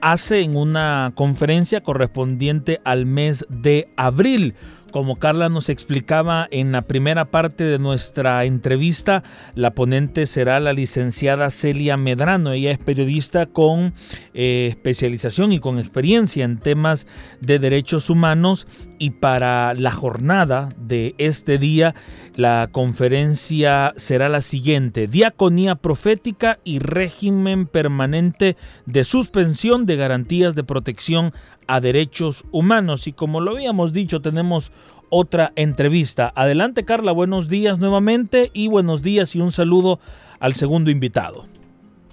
hace 0.00 0.40
en 0.40 0.56
una 0.56 1.12
conferencia 1.14 1.82
correspondiente 1.82 2.80
al 2.84 3.04
mes 3.04 3.44
de 3.50 3.90
abril. 3.98 4.54
Como 4.92 5.16
Carla 5.16 5.48
nos 5.48 5.70
explicaba 5.70 6.46
en 6.50 6.70
la 6.70 6.82
primera 6.82 7.24
parte 7.24 7.64
de 7.64 7.78
nuestra 7.78 8.44
entrevista, 8.44 9.22
la 9.54 9.70
ponente 9.70 10.26
será 10.26 10.60
la 10.60 10.74
licenciada 10.74 11.50
Celia 11.50 11.96
Medrano. 11.96 12.52
Ella 12.52 12.72
es 12.72 12.78
periodista 12.78 13.46
con 13.46 13.94
eh, 14.34 14.66
especialización 14.68 15.52
y 15.52 15.60
con 15.60 15.78
experiencia 15.78 16.44
en 16.44 16.58
temas 16.58 17.06
de 17.40 17.58
derechos 17.58 18.10
humanos 18.10 18.66
y 18.98 19.10
para 19.10 19.72
la 19.72 19.92
jornada 19.92 20.68
de 20.76 21.14
este 21.16 21.56
día 21.56 21.94
la 22.36 22.68
conferencia 22.70 23.94
será 23.96 24.28
la 24.28 24.42
siguiente, 24.42 25.06
Diaconía 25.06 25.74
Profética 25.74 26.58
y 26.64 26.80
Régimen 26.80 27.66
Permanente 27.66 28.56
de 28.84 29.04
Suspensión 29.04 29.86
de 29.86 29.96
Garantías 29.96 30.54
de 30.54 30.64
Protección 30.64 31.32
a 31.66 31.80
Derechos 31.80 32.44
Humanos. 32.50 33.06
Y 33.06 33.12
como 33.12 33.40
lo 33.40 33.52
habíamos 33.52 33.92
dicho, 33.92 34.20
tenemos 34.20 34.72
otra 35.08 35.52
entrevista. 35.56 36.32
Adelante 36.34 36.84
Carla, 36.84 37.12
buenos 37.12 37.48
días 37.48 37.78
nuevamente 37.78 38.50
y 38.54 38.68
buenos 38.68 39.02
días 39.02 39.34
y 39.34 39.40
un 39.40 39.52
saludo 39.52 40.00
al 40.40 40.54
segundo 40.54 40.90
invitado. 40.90 41.46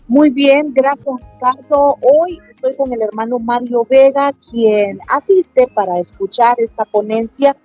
Muy 0.07 0.31
bien, 0.31 0.73
gracias 0.73 1.15
Ricardo. 1.33 1.95
Hoy 2.01 2.39
estoy 2.49 2.75
con 2.75 2.91
el 2.91 3.01
hermano 3.01 3.39
Mario 3.39 3.85
Vega, 3.89 4.33
quien 4.51 4.99
asiste 5.07 5.67
para 5.73 5.99
escuchar 5.99 6.55
esta 6.57 6.83
ponencia 6.83 7.55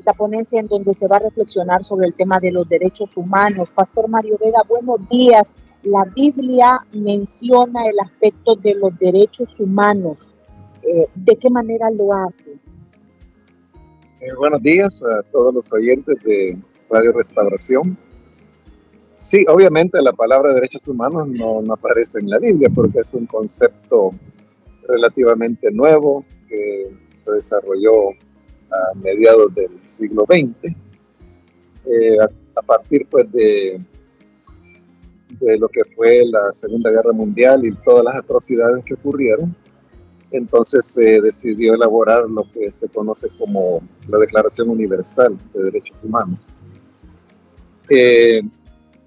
esta 0.00 0.14
ponencia 0.14 0.58
en 0.58 0.66
donde 0.66 0.94
se 0.94 1.06
va 1.06 1.16
a 1.16 1.20
reflexionar 1.20 1.84
sobre 1.84 2.06
el 2.06 2.14
tema 2.14 2.40
de 2.40 2.50
los 2.50 2.66
derechos 2.68 3.16
humanos. 3.16 3.70
Pastor 3.70 4.08
Mario 4.08 4.38
Vega, 4.40 4.62
buenos 4.66 5.06
días. 5.10 5.52
La 5.82 6.04
Biblia 6.04 6.86
menciona 6.92 7.86
el 7.86 8.00
aspecto 8.00 8.56
de 8.56 8.74
los 8.74 8.98
derechos 8.98 9.60
humanos. 9.60 10.29
Eh, 10.92 11.06
¿De 11.14 11.36
qué 11.36 11.48
manera 11.48 11.88
lo 11.88 12.12
hace? 12.12 12.50
Eh, 14.20 14.34
buenos 14.36 14.60
días 14.60 15.04
a 15.04 15.22
todos 15.30 15.54
los 15.54 15.72
oyentes 15.72 16.20
de 16.24 16.58
Radio 16.90 17.12
Restauración. 17.12 17.96
Sí, 19.14 19.46
obviamente 19.48 20.02
la 20.02 20.12
palabra 20.12 20.52
derechos 20.52 20.88
humanos 20.88 21.28
no, 21.28 21.62
aparece 21.72 22.18
en 22.18 22.28
la 22.28 22.40
Biblia 22.40 22.68
porque 22.74 22.98
es 22.98 23.14
un 23.14 23.26
concepto 23.26 24.10
relativamente 24.88 25.70
nuevo 25.70 26.24
que 26.48 26.90
se 27.14 27.30
desarrolló 27.34 28.10
a 28.72 28.94
mediados 29.00 29.54
del 29.54 29.70
siglo 29.84 30.26
XX, 30.26 30.74
eh, 31.86 32.16
a, 32.20 32.62
partir 32.62 33.06
pues 33.08 33.30
de 33.30 33.80
de 35.38 35.56
lo 35.56 35.68
que 35.68 35.84
fue 35.84 36.24
la 36.26 36.50
Segunda 36.50 36.90
Guerra 36.90 37.12
Mundial 37.12 37.64
y 37.64 37.72
todas 37.84 38.04
las 38.04 38.16
atrocidades 38.16 38.84
que 38.84 38.94
ocurrieron. 38.94 39.54
Entonces 40.30 40.86
se 40.86 41.20
decidió 41.20 41.74
elaborar 41.74 42.28
lo 42.28 42.44
que 42.52 42.70
se 42.70 42.88
conoce 42.88 43.28
como 43.38 43.82
la 44.08 44.18
Declaración 44.18 44.68
Universal 44.68 45.36
de 45.52 45.64
Derechos 45.64 46.02
Humanos. 46.04 46.48
Eh, 47.88 48.42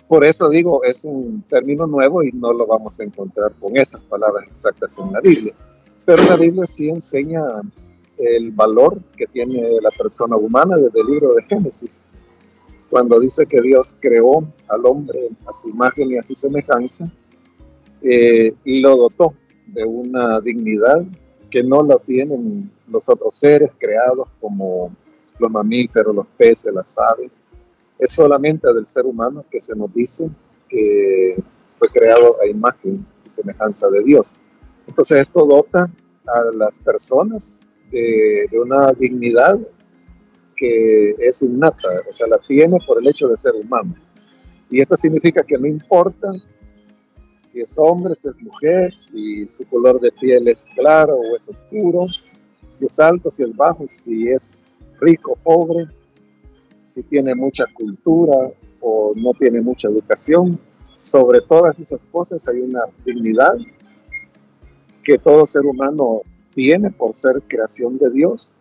por 0.07 0.25
eso 0.25 0.49
digo, 0.49 0.83
es 0.83 1.05
un 1.05 1.43
término 1.49 1.87
nuevo 1.87 2.23
y 2.23 2.31
no 2.33 2.51
lo 2.51 2.67
vamos 2.67 2.99
a 2.99 3.03
encontrar 3.03 3.53
con 3.59 3.77
esas 3.77 4.05
palabras 4.05 4.45
exactas 4.47 4.99
en 4.99 5.13
la 5.13 5.21
Biblia. 5.21 5.53
Pero 6.05 6.23
la 6.23 6.35
Biblia 6.35 6.65
sí 6.65 6.89
enseña 6.89 7.41
el 8.17 8.51
valor 8.51 9.01
que 9.17 9.25
tiene 9.27 9.61
la 9.81 9.89
persona 9.91 10.35
humana 10.35 10.77
desde 10.77 10.99
el 10.99 11.07
libro 11.07 11.33
de 11.33 11.43
Génesis, 11.43 12.05
cuando 12.89 13.19
dice 13.19 13.45
que 13.45 13.61
Dios 13.61 13.95
creó 13.99 14.45
al 14.67 14.85
hombre 14.85 15.29
a 15.47 15.53
su 15.53 15.69
imagen 15.69 16.11
y 16.11 16.17
a 16.17 16.21
su 16.21 16.35
semejanza 16.35 17.11
eh, 18.01 18.53
y 18.65 18.81
lo 18.81 18.97
dotó 18.97 19.33
de 19.67 19.83
una 19.83 20.39
dignidad 20.41 21.03
que 21.49 21.63
no 21.63 21.83
la 21.83 21.97
tienen 21.97 22.71
los 22.87 23.09
otros 23.09 23.35
seres 23.35 23.71
creados 23.77 24.27
como 24.41 24.91
los 25.39 25.51
mamíferos, 25.51 26.15
los 26.15 26.27
peces, 26.37 26.73
las 26.73 26.97
aves. 26.97 27.41
Es 27.99 28.11
solamente 28.11 28.71
del 28.73 28.85
ser 28.85 29.05
humano 29.05 29.45
que 29.49 29.59
se 29.59 29.75
nos 29.75 29.93
dice 29.93 30.29
que 30.67 31.41
fue 31.77 31.89
creado 31.89 32.37
a 32.41 32.47
imagen 32.47 33.05
y 33.23 33.29
semejanza 33.29 33.89
de 33.89 34.03
Dios. 34.03 34.37
Entonces 34.87 35.19
esto 35.19 35.45
dota 35.45 35.89
a 36.25 36.55
las 36.55 36.79
personas 36.79 37.61
de, 37.91 38.49
una 38.59 38.91
dignidad 38.93 39.59
que 40.55 41.15
es 41.19 41.41
innata, 41.41 41.87
o 42.07 42.11
sea, 42.11 42.27
la 42.27 42.39
tiene 42.39 42.77
por 42.85 42.99
el 42.99 43.07
hecho 43.07 43.27
de 43.27 43.37
ser 43.37 43.53
humano. 43.55 43.95
Y 44.69 44.79
esto 44.79 44.95
significa 44.95 45.43
que 45.43 45.57
no 45.57 45.67
importa 45.67 46.31
si 47.43 47.59
es 47.59 47.77
hombre, 47.77 48.15
si 48.15 48.29
es 48.29 48.41
mujer, 48.41 48.91
si 48.93 49.45
su 49.45 49.65
color 49.65 49.99
de 49.99 50.11
piel 50.11 50.47
es 50.47 50.65
claro 50.75 51.17
o 51.17 51.35
es 51.35 51.47
oscuro, 51.49 52.05
si 52.69 52.85
es 52.85 52.99
alto, 52.99 53.29
si 53.29 53.43
es 53.43 53.55
bajo, 53.55 53.85
si 53.85 54.29
es 54.29 54.77
rico, 54.99 55.37
pobre, 55.43 55.87
si 56.81 57.03
tiene 57.03 57.35
mucha 57.35 57.65
cultura 57.73 58.49
o 58.79 59.13
no 59.15 59.33
tiene 59.33 59.61
mucha 59.61 59.89
educación. 59.89 60.57
Sobre 60.93 61.41
todas 61.41 61.79
esas 61.79 62.05
cosas 62.05 62.47
hay 62.47 62.61
una 62.61 62.83
dignidad 63.05 63.57
que 65.03 65.17
todo 65.17 65.45
ser 65.45 65.65
humano 65.65 66.21
tiene 66.55 66.91
por 66.91 67.13
ser 67.13 67.41
creación 67.47 67.97
de 67.97 68.09
Dios 68.09 68.55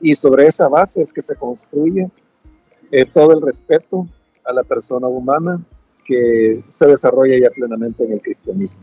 y 0.00 0.14
sobre 0.14 0.46
esa 0.46 0.68
base 0.68 1.02
es 1.02 1.12
que 1.12 1.22
se 1.22 1.36
construye 1.36 2.08
eh, 2.90 3.04
todo 3.04 3.32
el 3.32 3.42
respeto 3.42 4.06
a 4.44 4.52
la 4.52 4.62
persona 4.62 5.06
humana 5.06 5.60
que 6.06 6.62
se 6.66 6.86
desarrolla 6.86 7.38
ya 7.38 7.50
plenamente 7.50 8.04
en 8.04 8.12
el 8.12 8.22
cristianismo. 8.22 8.76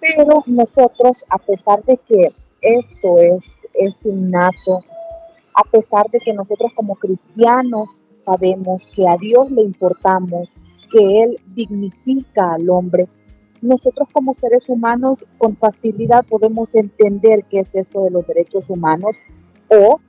Pero 0.00 0.42
nosotros, 0.46 1.24
a 1.30 1.38
pesar 1.38 1.84
de 1.84 1.96
que 1.98 2.26
esto 2.60 3.18
es, 3.18 3.66
es 3.74 4.06
innato, 4.06 4.82
a 5.54 5.64
pesar 5.64 6.10
de 6.10 6.18
que 6.18 6.32
nosotros 6.32 6.72
como 6.74 6.94
cristianos 6.96 8.02
sabemos 8.12 8.88
que 8.88 9.06
a 9.08 9.16
Dios 9.16 9.50
le 9.50 9.62
importamos, 9.62 10.62
que 10.90 11.22
Él 11.22 11.40
dignifica 11.54 12.54
al 12.54 12.68
hombre, 12.70 13.08
nosotros 13.60 14.08
como 14.12 14.34
seres 14.34 14.68
humanos 14.68 15.24
con 15.38 15.56
facilidad 15.56 16.24
podemos 16.24 16.74
entender 16.74 17.44
qué 17.48 17.60
es 17.60 17.74
esto 17.76 18.02
de 18.02 18.10
los 18.10 18.26
derechos 18.26 18.68
humanos 18.68 19.16
o 19.68 20.00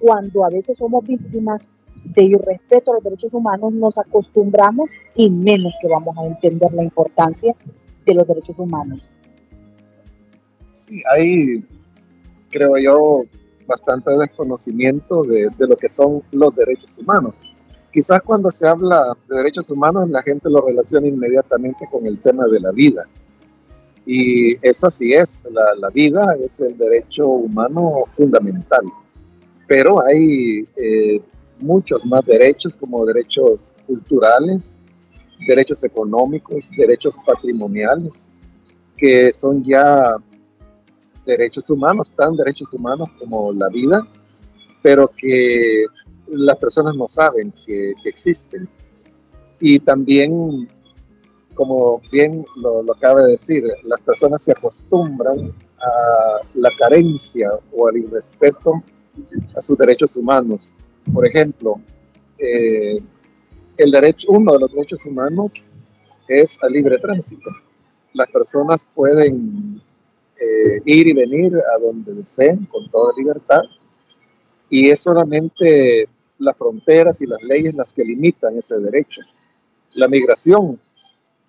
cuando 0.00 0.44
a 0.44 0.50
veces 0.50 0.76
somos 0.78 1.04
víctimas 1.04 1.68
de 2.04 2.22
irrespeto 2.22 2.92
a 2.92 2.94
los 2.94 3.04
derechos 3.04 3.34
humanos, 3.34 3.72
nos 3.72 3.98
acostumbramos 3.98 4.90
y 5.14 5.30
menos 5.30 5.72
que 5.80 5.88
vamos 5.88 6.16
a 6.18 6.26
entender 6.26 6.72
la 6.72 6.82
importancia 6.82 7.54
de 8.04 8.14
los 8.14 8.26
derechos 8.26 8.58
humanos. 8.58 9.16
Sí, 10.70 11.02
hay, 11.14 11.64
creo 12.50 12.76
yo, 12.78 13.24
bastante 13.66 14.10
desconocimiento 14.18 15.22
de, 15.22 15.48
de 15.56 15.66
lo 15.66 15.76
que 15.76 15.88
son 15.88 16.22
los 16.32 16.54
derechos 16.54 16.98
humanos. 16.98 17.42
Quizás 17.92 18.22
cuando 18.22 18.50
se 18.50 18.68
habla 18.68 19.16
de 19.28 19.36
derechos 19.36 19.70
humanos 19.70 20.10
la 20.10 20.22
gente 20.22 20.50
lo 20.50 20.66
relaciona 20.66 21.06
inmediatamente 21.06 21.88
con 21.90 22.06
el 22.06 22.18
tema 22.18 22.46
de 22.46 22.60
la 22.60 22.72
vida. 22.72 23.04
Y 24.06 24.54
eso 24.66 24.90
sí 24.90 25.14
es, 25.14 25.48
la, 25.52 25.74
la 25.78 25.88
vida 25.94 26.36
es 26.44 26.60
el 26.60 26.76
derecho 26.76 27.26
humano 27.26 28.04
fundamental 28.12 28.84
pero 29.66 30.04
hay 30.04 30.66
eh, 30.76 31.20
muchos 31.60 32.04
más 32.06 32.24
derechos 32.24 32.76
como 32.76 33.04
derechos 33.06 33.74
culturales, 33.86 34.76
derechos 35.46 35.84
económicos, 35.84 36.70
derechos 36.76 37.18
patrimoniales, 37.24 38.28
que 38.96 39.32
son 39.32 39.64
ya 39.64 40.16
derechos 41.26 41.70
humanos, 41.70 42.14
tan 42.14 42.36
derechos 42.36 42.72
humanos 42.74 43.08
como 43.18 43.52
la 43.52 43.68
vida, 43.68 44.06
pero 44.82 45.08
que 45.16 45.84
las 46.26 46.56
personas 46.56 46.94
no 46.94 47.06
saben 47.06 47.52
que, 47.66 47.92
existen. 48.04 48.68
Y 49.60 49.78
también, 49.78 50.68
como 51.54 52.00
bien 52.12 52.44
lo, 52.56 52.82
lo 52.82 52.92
acaba 52.92 53.22
de 53.24 53.32
decir, 53.32 53.64
las 53.84 54.02
personas 54.02 54.42
se 54.42 54.52
acostumbran 54.52 55.52
a 55.78 56.40
la 56.54 56.70
carencia 56.78 57.50
o 57.72 57.88
al 57.88 57.96
irrespeto 57.96 58.82
a 59.56 59.60
sus 59.60 59.78
derechos 59.78 60.16
humanos. 60.16 60.72
Por 61.12 61.26
ejemplo, 61.26 61.80
eh, 62.38 63.00
el 63.76 63.90
derecho, 63.90 64.32
uno 64.32 64.52
de 64.52 64.60
los 64.60 64.72
derechos 64.72 65.04
humanos 65.06 65.64
es 66.28 66.62
al 66.62 66.72
libre 66.72 66.98
tránsito. 66.98 67.50
Las 68.12 68.30
personas 68.30 68.88
pueden 68.94 69.80
eh, 70.40 70.80
ir 70.84 71.08
y 71.08 71.12
venir 71.12 71.52
a 71.56 71.78
donde 71.78 72.14
deseen 72.14 72.64
con 72.66 72.88
toda 72.90 73.12
libertad 73.16 73.62
y 74.70 74.90
es 74.90 75.02
solamente 75.02 76.08
las 76.38 76.56
fronteras 76.56 77.20
y 77.22 77.26
las 77.26 77.42
leyes 77.42 77.74
las 77.74 77.92
que 77.92 78.04
limitan 78.04 78.56
ese 78.56 78.78
derecho. 78.78 79.20
La 79.94 80.08
migración, 80.08 80.80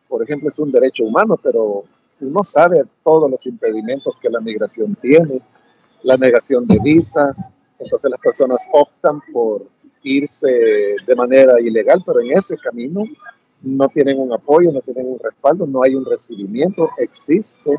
por 0.07 0.23
ejemplo, 0.23 0.49
es 0.49 0.59
un 0.59 0.71
derecho 0.71 1.03
humano, 1.03 1.39
pero 1.41 1.85
uno 2.21 2.43
sabe 2.43 2.83
todos 3.03 3.29
los 3.29 3.45
impedimentos 3.45 4.19
que 4.19 4.29
la 4.29 4.39
migración 4.39 4.95
tiene, 5.01 5.41
la 6.03 6.17
negación 6.17 6.65
de 6.65 6.79
visas, 6.83 7.51
entonces 7.79 8.11
las 8.11 8.19
personas 8.19 8.67
optan 8.71 9.21
por 9.31 9.67
irse 10.03 10.95
de 11.05 11.15
manera 11.15 11.59
ilegal, 11.59 12.01
pero 12.05 12.21
en 12.21 12.31
ese 12.31 12.57
camino 12.57 13.03
no 13.61 13.89
tienen 13.89 14.19
un 14.19 14.31
apoyo, 14.31 14.71
no 14.71 14.81
tienen 14.81 15.07
un 15.07 15.19
respaldo, 15.19 15.65
no 15.65 15.83
hay 15.83 15.95
un 15.95 16.05
recibimiento, 16.05 16.89
existe 16.97 17.71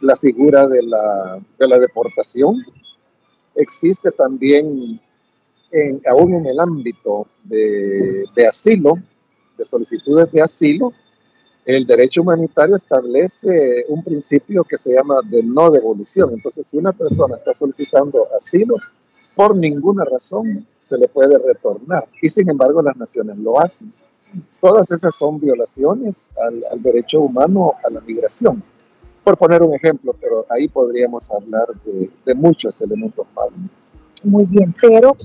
la 0.00 0.16
figura 0.16 0.66
de 0.66 0.82
la, 0.82 1.40
de 1.58 1.68
la 1.68 1.78
deportación, 1.78 2.56
existe 3.54 4.10
también, 4.10 5.00
en, 5.70 6.02
aún 6.06 6.34
en 6.34 6.46
el 6.46 6.60
ámbito 6.60 7.26
de, 7.42 8.24
de 8.34 8.46
asilo, 8.46 8.98
de 9.56 9.64
solicitudes 9.64 10.30
de 10.32 10.42
asilo, 10.42 10.92
el 11.64 11.86
derecho 11.86 12.20
humanitario 12.20 12.74
establece 12.74 13.86
un 13.88 14.02
principio 14.04 14.64
que 14.64 14.76
se 14.76 14.92
llama 14.92 15.20
de 15.24 15.42
no 15.42 15.70
devolución. 15.70 16.32
Entonces, 16.34 16.66
si 16.66 16.76
una 16.76 16.92
persona 16.92 17.36
está 17.36 17.54
solicitando 17.54 18.28
asilo, 18.36 18.76
por 19.34 19.56
ninguna 19.56 20.04
razón 20.04 20.66
se 20.78 20.98
le 20.98 21.08
puede 21.08 21.38
retornar. 21.38 22.06
Y 22.22 22.28
sin 22.28 22.48
embargo, 22.48 22.82
las 22.82 22.96
naciones 22.96 23.36
lo 23.38 23.60
hacen. 23.60 23.92
Todas 24.60 24.90
esas 24.90 25.14
son 25.14 25.40
violaciones 25.40 26.30
al, 26.36 26.82
derecho 26.82 27.20
humano 27.20 27.74
a 27.84 27.90
la 27.90 28.00
migración. 28.00 28.62
Por 29.22 29.36
poner 29.38 29.62
un 29.62 29.74
ejemplo, 29.74 30.14
pero 30.20 30.44
ahí 30.50 30.68
podríamos 30.68 31.30
hablar 31.32 31.66
de, 31.84 32.34
muchos 32.34 32.80
elementos 32.82 33.26
más. 33.34 33.46
Muy 34.22 34.44
bien, 34.46 34.74
pero, 34.80 35.16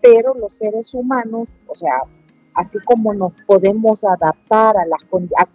pero 0.00 0.34
los 0.34 0.54
seres 0.54 0.94
humanos, 0.94 1.48
o 1.66 1.74
sea, 1.74 2.02
así 2.54 2.78
como 2.80 3.14
nos 3.14 3.32
podemos 3.46 4.04
adaptar 4.04 4.76
a 4.76 4.86
las 4.86 5.00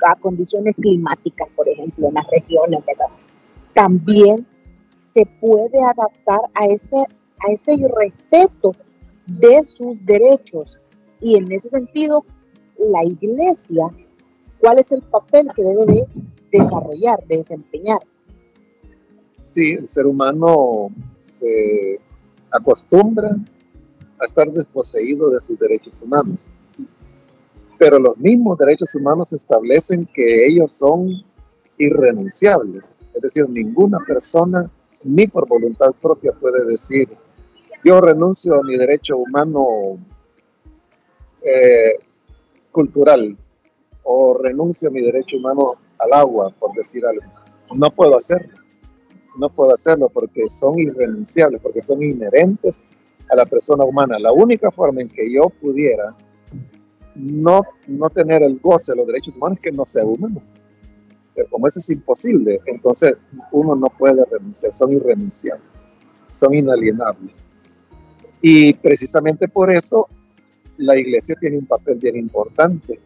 a, 0.08 0.16
condiciones 0.16 0.76
climáticas, 0.76 1.47
por 1.56 1.70
ejemplo, 1.70 2.08
en 2.08 2.16
las 2.16 2.28
regiones, 2.28 2.84
También 3.74 4.45
se 4.97 5.26
puede 5.26 5.80
adaptar 5.84 6.39
a 6.53 6.66
ese, 6.68 7.06
a 7.45 7.51
ese 7.51 7.73
irrespeto 7.73 8.71
de 9.27 9.63
sus 9.63 10.05
derechos. 10.05 10.77
Y 11.19 11.37
en 11.37 11.51
ese 11.51 11.69
sentido, 11.69 12.25
la 12.77 13.03
iglesia, 13.03 13.87
¿cuál 14.59 14.79
es 14.79 14.91
el 14.91 15.01
papel 15.03 15.47
que 15.55 15.63
debe 15.63 15.85
de 15.85 16.03
desarrollar, 16.51 17.25
de 17.27 17.37
desempeñar? 17.37 17.99
Sí, 19.37 19.71
el 19.71 19.87
ser 19.87 20.05
humano 20.05 20.89
se 21.19 21.99
acostumbra 22.51 23.35
a 24.19 24.25
estar 24.25 24.51
desposeído 24.51 25.29
de 25.29 25.41
sus 25.41 25.59
derechos 25.59 26.01
humanos 26.01 26.49
pero 27.77 27.99
los 27.99 28.17
mismos 28.17 28.57
derechos 28.57 28.93
humanos 28.95 29.33
establecen 29.33 30.07
que 30.13 30.47
ellos 30.47 30.71
son 30.71 31.09
irrenunciables. 31.77 33.01
Es 33.13 33.21
decir, 33.21 33.49
ninguna 33.49 33.99
persona, 34.05 34.69
ni 35.03 35.27
por 35.27 35.47
voluntad 35.47 35.91
propia, 36.01 36.31
puede 36.31 36.65
decir, 36.65 37.09
yo 37.86 38.01
renuncio 38.01 38.55
a 38.55 38.63
mi 38.63 38.77
derecho 38.77 39.15
humano 39.15 39.99
eh, 41.43 41.99
cultural 42.71 43.38
o 44.03 44.39
renuncio 44.41 44.89
a 44.89 44.91
mi 44.91 45.01
derecho 45.01 45.38
humano 45.38 45.75
al 45.99 46.13
agua, 46.13 46.51
por 46.59 46.73
decir 46.73 47.05
algo. 47.05 47.21
No 47.75 47.91
puedo 47.91 48.17
hacerlo. 48.17 48.53
No 49.38 49.49
puedo 49.49 49.71
hacerlo 49.71 50.09
porque 50.09 50.47
son 50.47 50.79
irrenunciables, 50.79 51.61
porque 51.61 51.81
son 51.81 52.01
inherentes 52.01 52.83
a 53.29 53.36
la 53.36 53.45
persona 53.45 53.83
humana. 53.83 54.17
La 54.17 54.31
única 54.31 54.71
forma 54.71 55.01
en 55.01 55.09
que 55.09 55.31
yo 55.31 55.49
pudiera 55.49 56.15
no, 57.13 57.61
no 57.88 58.09
tener 58.09 58.41
el 58.41 58.57
goce 58.59 58.93
de 58.93 58.97
los 58.97 59.07
derechos 59.07 59.38
humanos 59.38 59.59
es 59.59 59.63
que 59.63 59.71
no 59.71 59.86
sea 59.86 60.05
humano. 60.05 60.41
Pero 61.36 61.49
como 61.49 61.67
eso 61.67 61.77
es 61.79 61.89
imposible, 61.91 62.61
entonces 62.65 63.15
uno 63.51 63.75
no 63.75 63.88
puede 63.95 64.25
renunciar, 64.25 64.73
son 64.73 64.91
irrenunciables, 64.91 65.88
son 66.31 66.55
inalienables. 66.55 67.45
Y 68.47 68.73
precisamente 68.73 69.47
por 69.47 69.73
eso 69.73 70.07
la 70.77 70.95
iglesia 70.95 71.35
tiene 71.41 71.57
un 71.57 71.65
papel 71.65 71.95
bien 71.95 72.15
importante. 72.15 72.99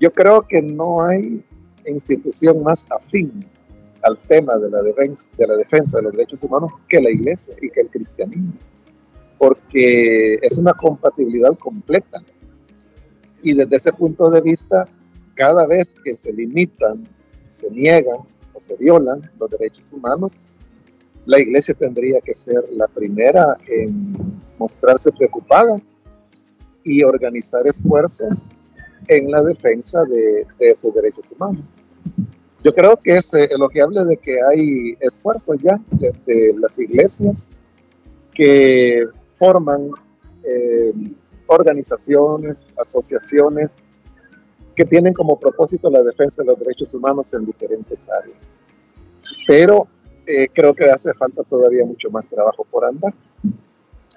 Yo 0.00 0.10
creo 0.10 0.48
que 0.48 0.62
no 0.62 1.02
hay 1.02 1.44
institución 1.84 2.62
más 2.62 2.90
afín 2.90 3.44
al 4.02 4.16
tema 4.16 4.56
de 4.56 4.70
la, 4.70 4.80
defensa, 4.80 5.28
de 5.36 5.46
la 5.46 5.56
defensa 5.56 5.98
de 5.98 6.04
los 6.04 6.12
derechos 6.12 6.42
humanos 6.44 6.72
que 6.88 7.02
la 7.02 7.10
iglesia 7.10 7.54
y 7.60 7.68
que 7.68 7.82
el 7.82 7.88
cristianismo, 7.88 8.54
porque 9.36 10.36
es 10.40 10.56
una 10.56 10.72
compatibilidad 10.72 11.54
completa. 11.58 12.22
Y 13.42 13.52
desde 13.52 13.76
ese 13.76 13.92
punto 13.92 14.30
de 14.30 14.40
vista, 14.40 14.88
cada 15.34 15.66
vez 15.66 15.94
que 16.02 16.16
se 16.16 16.32
limitan, 16.32 17.06
se 17.46 17.70
niegan 17.70 18.20
o 18.54 18.58
se 18.58 18.74
violan 18.76 19.30
los 19.38 19.50
derechos 19.50 19.92
humanos, 19.92 20.40
la 21.26 21.38
iglesia 21.38 21.74
tendría 21.74 22.20
que 22.20 22.34
ser 22.34 22.64
la 22.72 22.86
primera 22.88 23.56
en 23.68 24.40
mostrarse 24.58 25.12
preocupada 25.12 25.80
y 26.84 27.02
organizar 27.02 27.66
esfuerzos 27.66 28.48
en 29.08 29.30
la 29.30 29.42
defensa 29.42 30.04
de, 30.04 30.46
esos 30.58 30.94
derechos 30.94 31.30
humanos. 31.32 31.62
Yo 32.62 32.74
creo 32.74 32.96
que 32.96 33.16
es 33.16 33.32
eh, 33.34 33.48
elogiable 33.50 34.04
de 34.04 34.16
que 34.16 34.38
hay 34.42 34.96
esfuerzos 35.00 35.56
ya 35.62 35.80
de, 36.26 36.54
las 36.58 36.78
iglesias 36.78 37.50
que 38.34 39.06
forman 39.38 39.90
eh, 40.44 40.92
organizaciones, 41.46 42.74
asociaciones 42.78 43.76
que 44.76 44.84
tienen 44.84 45.12
como 45.14 45.38
propósito 45.38 45.90
la 45.90 46.02
defensa 46.02 46.42
de 46.42 46.48
los 46.48 46.58
derechos 46.58 46.94
humanos 46.94 47.32
en 47.34 47.46
diferentes 47.46 48.08
áreas. 48.08 48.48
Pero 49.46 49.88
eh, 50.30 50.50
creo 50.52 50.74
que 50.74 50.90
hace 50.90 51.12
falta 51.14 51.42
todavía 51.44 51.84
mucho 51.84 52.10
más 52.10 52.28
trabajo 52.28 52.64
por 52.70 52.84
andar. 52.84 53.12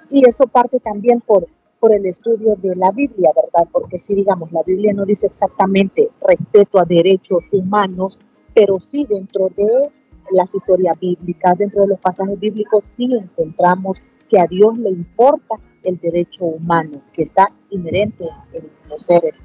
Y 0.10 0.26
esto 0.26 0.48
parte 0.48 0.80
también 0.80 1.22
por 1.22 1.48
por 1.84 1.94
el 1.94 2.06
estudio 2.06 2.56
de 2.56 2.78
la 2.78 2.92
Biblia, 2.92 3.32
¿verdad? 3.36 3.68
Porque 3.70 4.00
si 4.00 4.16
digamos, 4.16 4.54
la 4.54 4.64
Biblia 4.64 4.94
no 4.94 5.04
dice 5.04 5.28
exactamente 5.28 6.12
respeto 6.26 6.80
a 6.80 6.86
derechos 6.86 7.44
humanos, 7.52 8.18
pero 8.56 8.80
sí 8.80 9.06
dentro 9.10 9.50
de 9.50 9.92
las 10.32 10.56
historias 10.56 10.98
bíblicas, 10.98 11.58
dentro 11.58 11.82
de 11.82 11.88
los 11.88 12.00
pasajes 12.00 12.40
bíblicos, 12.40 12.86
sí 12.86 13.10
encontramos 13.12 14.02
que 14.30 14.40
a 14.40 14.48
Dios 14.48 14.78
le 14.78 14.92
importa 14.92 15.56
el 15.84 15.98
derecho 15.98 16.46
humano, 16.46 17.02
que 17.12 17.24
está 17.24 17.52
inherente 17.70 18.30
en 18.54 18.64
los 18.90 19.06
seres. 19.06 19.44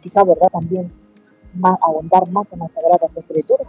Quizá, 0.00 0.24
¿verdad? 0.24 0.48
También 0.50 0.92
más, 1.54 1.78
ahondar 1.86 2.28
más 2.32 2.52
en 2.52 2.58
las 2.58 2.72
Sagradas 2.72 3.16
Escrituras. 3.16 3.68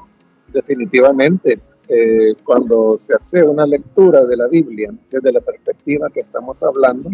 Definitivamente, 0.51 1.59
eh, 1.93 2.35
cuando 2.45 2.95
se 2.95 3.13
hace 3.13 3.43
una 3.43 3.65
lectura 3.65 4.23
de 4.23 4.37
la 4.37 4.47
Biblia 4.47 4.93
desde 5.09 5.29
la 5.29 5.41
perspectiva 5.41 6.09
que 6.09 6.21
estamos 6.21 6.63
hablando, 6.63 7.09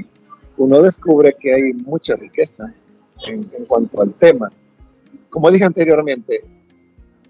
uno 0.58 0.82
descubre 0.84 1.36
que 1.40 1.52
hay 1.52 1.74
mucha 1.74 2.16
riqueza 2.16 2.72
en, 3.26 3.66
cuanto 3.66 4.04
al 4.04 4.14
tema. 4.14 4.52
Como 5.32 5.50
dije 5.50 5.66
anteriormente, 5.66 6.42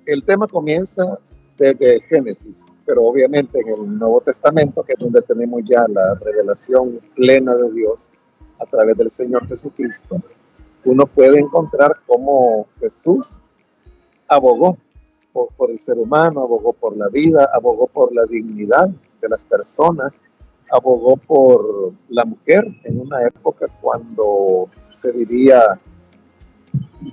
el 0.06 0.26
tema 0.26 0.50
comienza 0.50 1.20
desde 1.58 2.02
Génesis, 2.02 2.66
pero 2.86 3.06
obviamente 3.06 3.62
en 3.62 3.70
el 3.70 3.98
Nuevo 3.98 4.20
Testamento, 4.20 4.84
que 4.84 4.94
es 4.94 5.00
donde 5.00 5.22
tenemos 5.22 5.62
ya 5.64 5.86
la 5.88 6.16
revelación 6.16 7.00
plena 7.16 7.56
de 7.56 7.72
Dios 7.72 8.12
a 8.60 8.66
través 8.66 8.98
del 8.98 9.10
Señor 9.10 9.48
Jesucristo, 9.48 10.22
uno 10.84 11.06
puede 11.06 11.40
encontrar 11.40 11.96
cómo 12.06 12.68
Jesús 12.82 13.40
abogó 14.28 14.78
por, 15.38 15.50
por, 15.56 15.72
el 15.72 15.80
ser 15.80 15.98
humano, 15.98 16.42
abogó 16.42 16.74
por 16.74 16.98
la 16.98 17.10
vida, 17.10 17.50
abogó 17.54 17.88
por 17.88 18.14
la 18.14 18.26
dignidad 18.26 18.90
de 19.22 19.30
las 19.30 19.46
personas 19.46 20.22
abogó 20.70 21.18
por 21.18 21.94
la 22.10 22.26
mujer 22.26 22.66
en 22.84 23.00
una 23.00 23.26
época 23.26 23.68
cuando 23.82 24.70
se 24.90 25.12
vivía 25.12 25.80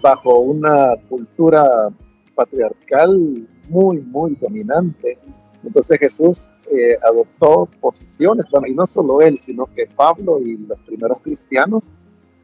bajo 0.03 0.41
una 0.41 0.95
cultura 1.09 1.91
patriarcal 2.35 3.49
muy, 3.69 4.01
muy 4.03 4.35
dominante. 4.41 5.19
Entonces 5.63 5.99
Jesús 5.99 6.51
eh, 6.71 6.99
adoptó 7.03 7.67
posiciones, 7.81 8.47
bueno, 8.51 8.67
y 8.67 8.75
no 8.75 8.85
solo 8.87 9.21
él, 9.21 9.39
sino 9.39 9.67
que 9.67 9.87
Pablo 9.87 10.41
y 10.41 10.57
los 10.57 10.79
primeros 10.81 11.19
cristianos 11.23 11.91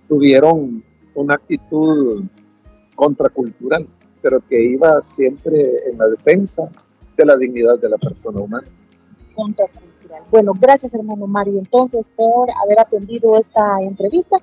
tuvieron 0.08 0.82
una 1.14 1.34
actitud 1.34 2.24
contracultural, 2.94 3.86
pero 4.22 4.40
que 4.46 4.62
iba 4.62 5.00
siempre 5.02 5.88
en 5.90 5.98
la 5.98 6.08
defensa 6.08 6.70
de 7.16 7.24
la 7.24 7.36
dignidad 7.36 7.78
de 7.78 7.88
la 7.88 7.98
persona 7.98 8.40
humana. 8.40 8.66
Bueno, 10.30 10.52
gracias 10.58 10.94
hermano 10.94 11.26
Mario 11.26 11.58
entonces 11.58 12.08
por 12.08 12.48
haber 12.64 12.80
atendido 12.80 13.38
esta 13.38 13.80
entrevista. 13.80 14.38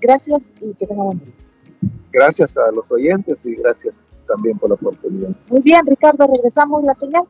Gracias 0.00 0.52
y 0.60 0.74
que 0.74 0.86
tenga 0.86 1.02
buen 1.02 1.18
día. 1.18 1.34
Gracias 2.12 2.58
a 2.58 2.72
los 2.72 2.90
oyentes 2.90 3.46
y 3.46 3.54
gracias 3.54 4.04
también 4.26 4.58
por 4.58 4.70
la 4.70 4.74
oportunidad. 4.74 5.30
Muy 5.48 5.60
bien, 5.60 5.86
Ricardo, 5.86 6.26
regresamos 6.26 6.82
la 6.82 6.94
señal. 6.94 7.24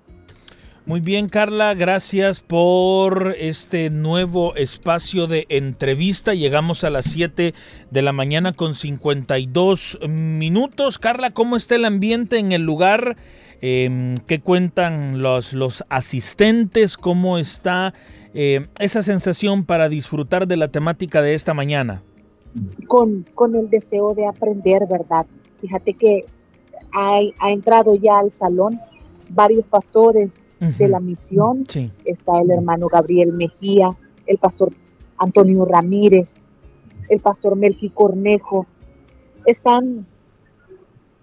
Muy 0.90 0.98
bien, 0.98 1.28
Carla, 1.28 1.72
gracias 1.74 2.40
por 2.40 3.36
este 3.38 3.90
nuevo 3.90 4.56
espacio 4.56 5.28
de 5.28 5.46
entrevista. 5.48 6.34
Llegamos 6.34 6.82
a 6.82 6.90
las 6.90 7.04
7 7.04 7.54
de 7.92 8.02
la 8.02 8.12
mañana 8.12 8.52
con 8.54 8.74
52 8.74 10.00
minutos. 10.08 10.98
Carla, 10.98 11.30
¿cómo 11.30 11.54
está 11.54 11.76
el 11.76 11.84
ambiente 11.84 12.40
en 12.40 12.50
el 12.50 12.62
lugar? 12.62 13.16
eh, 13.62 14.16
qué 14.26 14.40
cuentan 14.40 15.22
los, 15.22 15.52
los 15.52 15.84
asistentes, 15.90 16.96
cómo 16.96 17.38
está 17.38 17.94
eh, 18.34 18.66
esa 18.80 19.04
sensación 19.04 19.66
para 19.66 19.88
disfrutar 19.88 20.48
de 20.48 20.56
la 20.56 20.72
temática 20.72 21.22
de 21.22 21.34
esta 21.34 21.54
mañana. 21.54 22.02
Con, 22.88 23.24
con 23.36 23.54
el 23.54 23.70
deseo 23.70 24.12
de 24.16 24.26
aprender, 24.26 24.88
¿verdad? 24.90 25.24
Fíjate 25.60 25.94
que 25.94 26.24
ha, 26.92 27.20
ha 27.38 27.52
entrado 27.52 27.94
ya 27.94 28.18
al 28.18 28.32
salón 28.32 28.80
varios 29.28 29.64
pastores 29.66 30.42
de 30.60 30.88
la 30.88 31.00
misión. 31.00 31.66
Está 32.04 32.40
el 32.40 32.50
hermano 32.50 32.88
Gabriel 32.88 33.32
Mejía, 33.32 33.96
el 34.26 34.38
pastor 34.38 34.72
Antonio 35.16 35.64
Ramírez, 35.64 36.42
el 37.08 37.20
pastor 37.20 37.56
Melqui 37.56 37.90
Cornejo. 37.90 38.66
Están, 39.46 40.06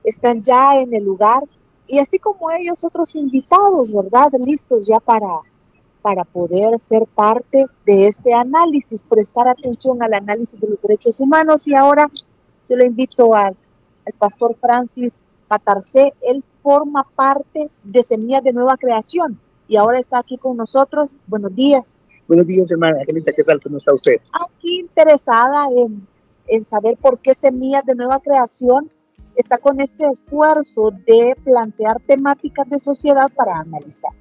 están 0.03 0.41
ya 0.41 0.79
en 0.79 0.93
el 0.93 1.03
lugar 1.03 1.43
y 1.87 1.99
así 1.99 2.19
como 2.19 2.51
ellos, 2.51 2.83
otros 2.83 3.15
invitados, 3.15 3.91
¿verdad? 3.91 4.31
Listos 4.39 4.87
ya 4.87 4.99
para, 4.99 5.41
para 6.01 6.25
poder 6.25 6.77
ser 6.79 7.05
parte 7.05 7.65
de 7.85 8.07
este 8.07 8.33
análisis, 8.33 9.03
prestar 9.03 9.47
atención 9.47 10.01
al 10.03 10.13
análisis 10.13 10.59
de 10.59 10.67
los 10.67 10.81
derechos 10.81 11.19
humanos. 11.19 11.67
Y 11.67 11.75
ahora 11.75 12.09
yo 12.67 12.75
le 12.75 12.87
invito 12.87 13.33
al, 13.33 13.55
al 14.05 14.13
pastor 14.17 14.57
Francis 14.59 15.23
Patarcé, 15.47 16.13
él 16.21 16.43
forma 16.61 17.07
parte 17.15 17.69
de 17.83 18.03
Semillas 18.03 18.43
de 18.43 18.53
Nueva 18.53 18.77
Creación 18.77 19.39
y 19.67 19.77
ahora 19.77 19.99
está 19.99 20.19
aquí 20.19 20.37
con 20.37 20.57
nosotros. 20.57 21.15
Buenos 21.27 21.55
días. 21.55 22.03
Buenos 22.27 22.47
días, 22.47 22.69
hermana. 22.71 22.99
¿Qué 23.05 23.43
tal? 23.43 23.61
¿Cómo 23.61 23.77
está 23.77 23.93
usted? 23.93 24.15
Aquí 24.33 24.79
interesada 24.79 25.67
en, 25.75 26.05
en 26.47 26.63
saber 26.63 26.97
por 26.97 27.19
qué 27.19 27.33
Semillas 27.33 27.85
de 27.85 27.95
Nueva 27.95 28.19
Creación 28.19 28.91
está 29.35 29.57
con 29.59 29.79
este 29.79 30.05
esfuerzo 30.07 30.91
de 31.05 31.35
plantear 31.43 32.01
temáticas 32.05 32.69
de 32.69 32.79
sociedad 32.79 33.29
para 33.33 33.59
analizar. 33.59 34.11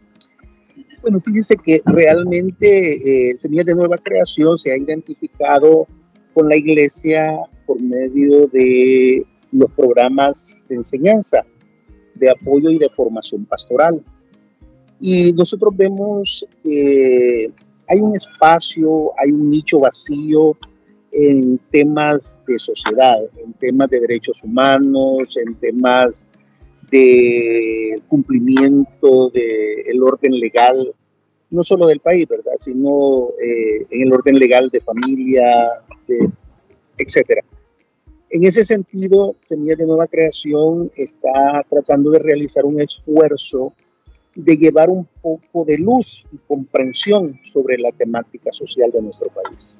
Bueno, 1.02 1.20
fíjense 1.20 1.56
que 1.56 1.82
realmente 1.86 3.30
eh, 3.30 3.38
Semillas 3.38 3.66
de 3.66 3.74
Nueva 3.74 3.98
Creación 3.98 4.56
se 4.58 4.72
ha 4.72 4.76
identificado 4.76 5.86
con 6.34 6.48
la 6.48 6.56
iglesia 6.56 7.38
por 7.66 7.80
medio 7.80 8.46
de 8.48 9.26
los 9.58 9.70
programas 9.72 10.64
de 10.68 10.76
enseñanza, 10.76 11.42
de 12.14 12.30
apoyo 12.30 12.70
y 12.70 12.78
de 12.78 12.88
formación 12.90 13.44
pastoral. 13.44 14.02
Y 15.00 15.32
nosotros 15.32 15.76
vemos 15.76 16.46
que 16.62 17.50
hay 17.88 18.00
un 18.00 18.14
espacio, 18.14 19.12
hay 19.18 19.32
un 19.32 19.50
nicho 19.50 19.80
vacío 19.80 20.56
en 21.12 21.58
temas 21.70 22.38
de 22.46 22.58
sociedad, 22.58 23.18
en 23.36 23.52
temas 23.54 23.88
de 23.90 24.00
derechos 24.00 24.42
humanos, 24.42 25.36
en 25.36 25.54
temas 25.54 26.26
de 26.90 28.00
cumplimiento 28.08 29.30
del 29.30 30.02
orden 30.02 30.38
legal, 30.38 30.94
no 31.50 31.62
solo 31.62 31.86
del 31.86 32.00
país, 32.00 32.26
¿verdad? 32.28 32.52
Sino 32.56 33.30
eh, 33.42 33.86
en 33.90 34.02
el 34.02 34.12
orden 34.12 34.38
legal 34.38 34.68
de 34.70 34.80
familia, 34.80 35.70
etcétera. 36.98 37.42
En 38.30 38.44
ese 38.44 38.64
sentido, 38.64 39.36
Semillas 39.44 39.78
de 39.78 39.86
Nueva 39.86 40.08
Creación 40.08 40.90
está 40.96 41.64
tratando 41.70 42.10
de 42.10 42.18
realizar 42.18 42.64
un 42.64 42.80
esfuerzo 42.80 43.72
de 44.36 44.56
llevar 44.56 44.90
un 44.90 45.08
poco 45.22 45.64
de 45.64 45.78
luz 45.78 46.26
y 46.30 46.38
comprensión 46.38 47.38
sobre 47.42 47.78
la 47.78 47.90
temática 47.92 48.52
social 48.52 48.90
de 48.92 49.02
nuestro 49.02 49.28
país. 49.28 49.78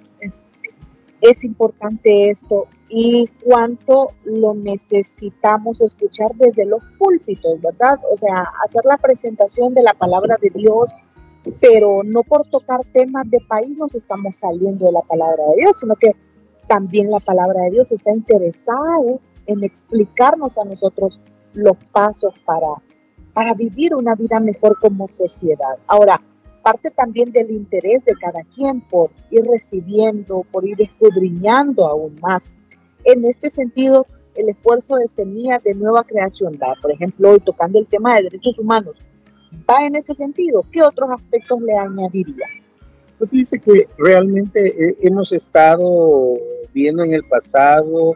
Es, 1.21 1.45
importante 1.45 2.31
esto 2.31 2.67
y 2.89 3.29
cuánto 3.43 4.13
lo 4.25 4.55
necesitamos 4.55 5.83
escuchar 5.83 6.31
desde 6.37 6.65
los 6.65 6.83
púlpitos, 6.99 7.61
¿verdad? 7.61 7.99
O 8.11 8.17
sea, 8.17 8.45
hacer 8.65 8.85
la 8.85 8.97
presentación 8.97 9.75
de 9.75 9.83
la 9.83 9.93
palabra 9.93 10.37
de 10.41 10.51
Dios, 10.51 10.95
pero 11.61 12.03
no 12.05 12.23
por 12.23 12.49
tocar 12.49 12.81
temas 12.93 13.29
de 13.31 13.39
país 13.49 13.77
nos 13.77 13.95
estamos 13.95 14.37
saliendo 14.37 14.87
de 14.87 14.93
la 14.93 15.03
palabra 15.03 15.43
de 15.51 15.63
Dios, 15.63 15.79
sino 15.81 15.97
que 15.97 16.13
también 16.69 17.11
la 17.11 17.21
palabra 17.21 17.63
de 17.63 17.71
Dios 17.71 17.93
está 17.93 18.13
interesada 18.13 18.99
en 19.47 19.65
explicarnos 19.65 20.59
a 20.59 20.65
nosotros 20.65 21.21
los 21.55 21.77
pasos 21.93 22.35
para, 22.45 22.69
para 23.33 23.55
vivir 23.55 23.95
una 23.95 24.15
vida 24.15 24.41
mejor 24.41 24.79
como 24.81 25.09
sociedad. 25.09 25.77
Ahora, 25.87 26.21
parte 26.63 26.91
también 26.91 27.31
del 27.31 27.51
interés 27.51 28.05
de 28.05 28.15
cada 28.15 28.43
quien 28.43 28.81
por 28.81 29.11
ir 29.31 29.45
recibiendo, 29.45 30.45
por 30.51 30.67
ir 30.67 30.81
escudriñando 30.83 31.87
aún 31.87 32.19
más. 32.21 32.53
En 33.05 33.25
este 33.25 33.51
sentido, 33.51 34.07
el 34.35 34.49
esfuerzo 34.49 34.97
de 34.97 35.07
semillas 35.07 35.63
de 35.63 35.75
nueva 35.75 36.03
creación, 36.05 36.59
da, 36.59 36.75
por 36.83 36.91
ejemplo, 36.91 37.31
hoy 37.31 37.41
tocando 37.41 37.79
el 37.79 37.87
tema 37.87 38.17
de 38.17 38.25
derechos 38.25 38.59
humanos, 38.59 39.01
va 39.69 39.87
en 39.87 39.95
ese 39.95 40.15
sentido. 40.15 40.65
¿Qué 40.73 40.83
otros 40.83 41.09
aspectos 41.11 41.63
le 41.63 41.75
añadiría? 41.77 42.47
Pues 43.19 43.31
fíjese 43.31 43.61
que 43.61 43.87
realmente 43.97 44.97
hemos 45.07 45.33
estado 45.33 46.35
viendo 46.77 47.03
en 47.03 47.15
el 47.15 47.25
pasado 47.25 48.15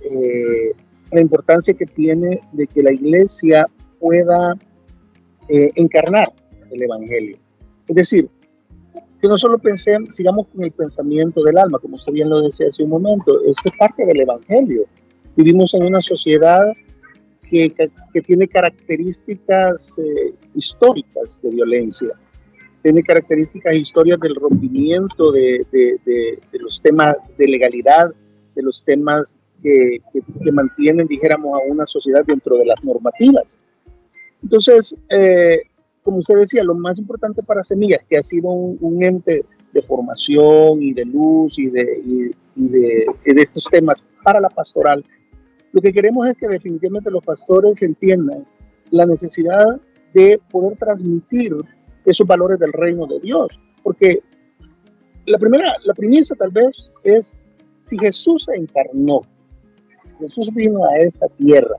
eh, 0.00 0.72
la 1.10 1.20
importancia 1.20 1.74
que 1.74 1.84
tiene 1.84 2.40
de 2.52 2.66
que 2.66 2.82
la 2.82 2.90
iglesia 2.90 3.68
pueda 4.00 4.54
eh, 5.50 5.70
encarnar 5.74 6.32
el 6.70 6.82
Evangelio. 6.82 7.36
Es 7.86 7.94
decir, 7.94 8.30
que 9.20 9.28
no 9.28 9.36
solo 9.36 9.58
pensemos, 9.58 10.16
sigamos 10.16 10.46
con 10.48 10.64
el 10.64 10.72
pensamiento 10.72 11.44
del 11.44 11.58
alma, 11.58 11.78
como 11.80 11.96
usted 11.96 12.14
bien 12.14 12.30
lo 12.30 12.40
decía 12.40 12.66
hace 12.66 12.82
un 12.82 12.88
momento, 12.88 13.44
esto 13.44 13.62
es 13.70 13.78
parte 13.78 14.06
del 14.06 14.22
Evangelio. 14.22 14.86
Vivimos 15.36 15.74
en 15.74 15.84
una 15.84 16.00
sociedad 16.00 16.72
que, 17.42 17.74
que, 18.14 18.22
tiene 18.22 18.48
características 18.48 20.00
históricas 20.54 21.42
de 21.42 21.50
violencia 21.50 22.08
tiene 22.82 23.02
características 23.02 23.74
historias 23.76 24.18
del 24.20 24.34
rompimiento 24.34 25.30
de, 25.30 25.66
de, 25.70 26.38
los 26.58 26.80
temas 26.80 27.16
de 27.38 27.46
legalidad, 27.46 28.12
de 28.54 28.62
los 28.62 28.84
temas 28.84 29.38
que, 29.62 30.00
que, 30.12 30.52
mantienen, 30.52 31.06
dijéramos, 31.06 31.58
a 31.58 31.64
una 31.70 31.86
sociedad 31.86 32.24
dentro 32.26 32.56
de 32.56 32.66
las 32.66 32.82
normativas. 32.82 33.58
Entonces, 34.42 34.98
eh, 35.10 35.60
como 36.02 36.18
usted 36.18 36.36
decía, 36.36 36.64
lo 36.64 36.74
más 36.74 36.98
importante 36.98 37.42
para 37.44 37.62
Semillas, 37.62 38.00
que 38.08 38.16
ha 38.16 38.22
sido 38.22 38.50
un, 38.50 39.04
ente 39.04 39.44
de 39.72 39.82
formación 39.82 40.82
y 40.82 40.92
de 40.92 41.04
luz 41.04 41.58
y 41.58 41.70
de, 41.70 42.02
y, 42.04 42.30
de, 42.56 43.06
de 43.24 43.42
estos 43.42 43.64
temas 43.70 44.04
para 44.24 44.40
la 44.40 44.50
pastoral, 44.50 45.04
lo 45.70 45.80
que 45.80 45.92
queremos 45.92 46.28
es 46.28 46.34
que 46.36 46.48
definitivamente 46.48 47.10
los 47.10 47.24
pastores 47.24 47.80
entiendan 47.82 48.44
la 48.90 49.06
necesidad 49.06 49.80
de 50.12 50.38
poder 50.50 50.76
transmitir 50.76 51.56
esos 52.04 52.26
valores 52.26 52.58
del 52.58 52.72
reino 52.72 53.06
de 53.06 53.20
Dios. 53.20 53.60
Porque 53.82 54.20
la 55.26 55.38
primera, 55.38 55.74
la 55.84 55.94
primicia 55.94 56.36
tal 56.36 56.50
vez 56.50 56.92
es 57.04 57.48
si 57.80 57.98
Jesús 57.98 58.44
se 58.44 58.56
encarnó, 58.56 59.22
Jesús 60.18 60.52
vino 60.54 60.84
a 60.84 60.98
esta 60.98 61.28
tierra, 61.28 61.76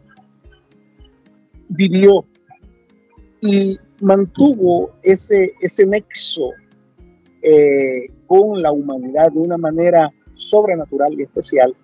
vivió 1.70 2.26
y 3.42 3.78
mantuvo 4.02 4.92
ese, 5.04 5.54
ese 5.60 5.86
nexo 5.86 6.52
eh, 7.42 8.08
con 8.28 8.62
la 8.62 8.72
humanidad 8.72 9.32
de 9.32 9.40
una 9.40 9.58
manera 9.58 10.12
sobrenatural 10.34 11.14
y 11.14 11.24
especial, 11.24 11.76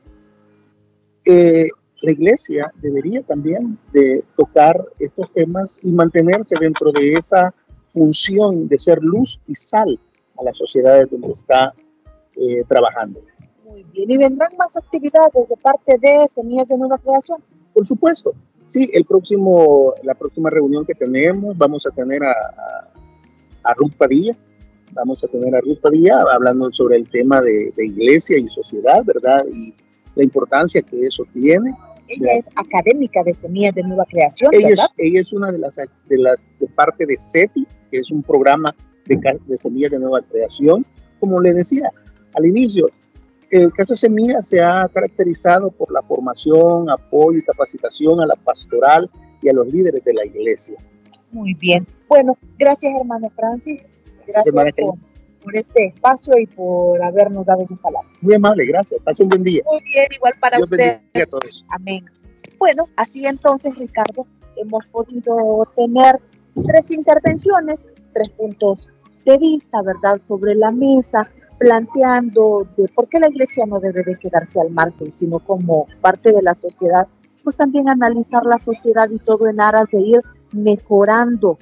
eh, 1.26 1.68
la 2.02 2.12
iglesia 2.12 2.74
debería 2.82 3.22
también 3.24 3.78
de 3.92 4.24
tocar 4.38 4.84
estos 5.00 5.32
temas 5.34 5.78
y 5.84 5.92
mantenerse 5.92 6.56
dentro 6.60 6.92
de 6.92 7.14
esa 7.14 7.54
función 7.90 8.68
de 8.68 8.80
ser 8.80 9.00
luz 9.02 9.40
y 9.48 9.56
sal 9.56 10.00
a 10.38 10.44
las 10.44 10.58
sociedades 10.58 11.10
donde 11.10 11.32
está 11.32 11.74
eh, 12.36 12.64
trabajando. 12.68 13.22
Muy 13.66 13.84
bien, 13.84 14.10
¿y 14.10 14.18
vendrán 14.18 14.56
más 14.58 14.78
actividades 14.78 15.48
de 15.48 15.58
parte 15.58 15.98
de 16.00 16.28
Semillas 16.28 16.68
de 16.68 16.78
Nueva 16.78 16.98
Creación? 16.98 17.44
Por 17.74 17.86
supuesto, 17.86 18.34
sí, 18.66 18.90
el 18.94 19.06
próximo, 19.06 19.94
la 20.04 20.16
próxima 20.16 20.50
reunión 20.50 20.86
que 20.86 20.96
tenemos 20.96 21.58
vamos 21.58 21.86
a 21.86 21.92
tener 21.92 22.24
a, 22.24 22.34
a, 23.64 23.74
Ruth 23.76 23.94
Padilla, 23.98 24.36
vamos 24.94 25.24
a 25.24 25.28
tener 25.28 25.56
a 25.56 25.62
Ruth 25.62 25.80
Padilla 25.82 26.24
hablando 26.32 26.72
sobre 26.72 26.98
el 26.98 27.10
tema 27.10 27.42
de, 27.42 27.72
de 27.76 27.86
iglesia 27.86 28.38
y 28.38 28.48
sociedad, 28.48 29.04
¿verdad? 29.06 29.46
Y 29.52 29.74
la 30.16 30.24
importancia 30.24 30.82
que 30.82 31.06
eso 31.06 31.24
tiene 31.34 31.76
ella 32.10 32.34
es 32.34 32.50
académica 32.56 33.24
de 33.24 33.34
Semillas 33.34 33.76
de 33.76 33.84
Nueva 33.84 34.06
Creación. 34.06 34.52
Ella, 34.54 34.70
Es, 34.70 34.94
ella 34.98 35.20
es 35.20 35.34
una 35.34 35.52
de 35.52 35.60
las, 35.60 35.76
de 35.76 36.18
las 36.18 36.44
de 36.60 36.68
parte 36.68 37.06
de 37.06 37.16
SETI, 37.18 37.68
que 37.92 38.00
es 38.00 38.12
un 38.12 38.24
programa 38.24 38.76
de, 39.06 39.20
de 39.46 39.58
Semillas 39.58 39.92
de 39.92 40.00
Nueva 40.00 40.22
Creación. 40.22 40.86
Como 41.20 41.40
le 41.40 41.54
decía 41.54 41.92
al 42.34 42.46
inicio, 42.46 42.88
eh, 43.52 43.70
Casa 43.76 43.96
Semilla 43.96 44.42
se 44.42 44.62
ha 44.62 44.88
caracterizado 44.94 45.72
por 45.72 45.92
la 45.92 46.02
formación, 46.04 46.90
apoyo 46.90 47.40
y 47.40 47.44
capacitación 47.44 48.22
a 48.22 48.28
la 48.28 48.36
pastoral 48.36 49.10
y 49.42 49.50
a 49.50 49.54
los 49.54 49.68
líderes 49.68 50.04
de 50.04 50.14
la 50.14 50.26
iglesia. 50.26 50.78
Muy 51.32 51.54
bien. 51.56 51.88
Bueno, 52.08 52.38
gracias 52.58 52.94
hermano 53.00 53.30
Francis. 53.36 54.02
Gracias, 54.28 54.54
por, 54.54 54.96
por, 55.44 55.56
este 55.56 55.88
espacio 55.88 56.38
y 56.38 56.48
por 56.48 57.02
habernos 57.04 57.46
dado 57.46 57.66
sus 57.66 57.80
palabras. 57.80 58.24
Muy 58.24 58.36
amable, 58.36 58.66
gracias. 58.66 59.02
Pase 59.04 59.24
un 59.24 59.30
buen 59.30 59.44
día. 59.44 59.64
Muy 59.66 59.82
bien, 59.84 60.08
igual 60.16 60.34
para 60.40 60.58
Dios 60.58 60.72
usted. 60.72 61.02
A 61.16 61.26
todos. 61.26 61.66
Amén. 61.70 62.06
Bueno, 62.58 62.88
así 62.98 63.26
entonces, 63.26 63.76
Ricardo, 63.78 64.26
hemos 64.58 64.86
podido 64.88 65.68
tener 65.76 66.20
tres 66.68 66.92
intervenciones, 66.92 67.90
tres 68.14 68.30
puntos 68.30 68.90
de 69.26 69.38
vista, 69.38 69.82
¿verdad?, 69.82 70.20
sobre 70.20 70.56
la 70.56 70.72
mesa, 70.72 71.30
planteando 71.58 72.68
de 72.78 72.88
por 72.90 73.08
qué 73.10 73.20
la 73.20 73.30
iglesia 73.30 73.66
no 73.66 73.80
debe 73.80 74.04
de 74.04 74.18
quedarse 74.18 74.60
al 74.62 74.72
margen, 74.72 75.12
sino 75.12 75.40
como 75.40 75.88
parte 76.02 76.32
de 76.32 76.42
la 76.42 76.56
sociedad, 76.56 77.08
pues 77.44 77.58
también 77.58 77.90
analizar 77.90 78.46
la 78.46 78.60
sociedad 78.60 79.10
y 79.10 79.20
todo 79.20 79.48
en 79.48 79.62
aras 79.62 79.92
de 79.92 80.00
ir 80.00 80.22
mejorando, 80.52 81.58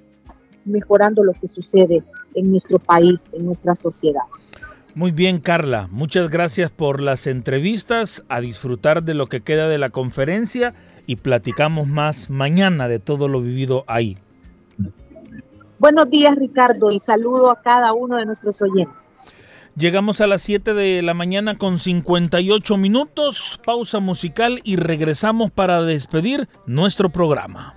mejorando 0.67 1.23
lo 1.23 1.33
que 1.33 1.47
sucede 1.47 2.03
en 2.35 2.51
nuestro 2.51 2.79
país, 2.79 3.31
en 3.33 3.45
nuestra 3.45 3.75
sociedad. 3.75 4.21
Muy 4.95 5.11
bien, 5.11 5.39
Carla. 5.39 5.87
Muchas 5.91 6.29
gracias 6.29 6.71
por 6.71 7.01
las 7.01 7.27
entrevistas, 7.27 8.23
a 8.29 8.41
disfrutar 8.41 9.03
de 9.03 9.13
lo 9.13 9.27
que 9.27 9.41
queda 9.41 9.67
de 9.67 9.77
la 9.77 9.91
conferencia 9.91 10.73
y 11.05 11.17
platicamos 11.17 11.87
más 11.87 12.29
mañana 12.29 12.87
de 12.87 12.99
todo 12.99 13.27
lo 13.27 13.41
vivido 13.41 13.83
ahí. 13.87 14.17
Buenos 15.79 16.09
días, 16.09 16.35
Ricardo, 16.35 16.91
y 16.91 16.97
saludo 16.97 17.51
a 17.51 17.61
cada 17.61 17.93
uno 17.93 18.17
de 18.17 18.25
nuestros 18.25 18.59
oyentes. 18.63 19.21
Llegamos 19.75 20.21
a 20.21 20.25
las 20.25 20.41
7 20.41 20.73
de 20.73 21.03
la 21.03 21.13
mañana 21.13 21.55
con 21.55 21.77
58 21.77 22.77
minutos, 22.77 23.59
pausa 23.63 23.99
musical 23.99 24.59
y 24.63 24.75
regresamos 24.75 25.51
para 25.51 25.83
despedir 25.83 26.49
nuestro 26.65 27.11
programa. 27.11 27.76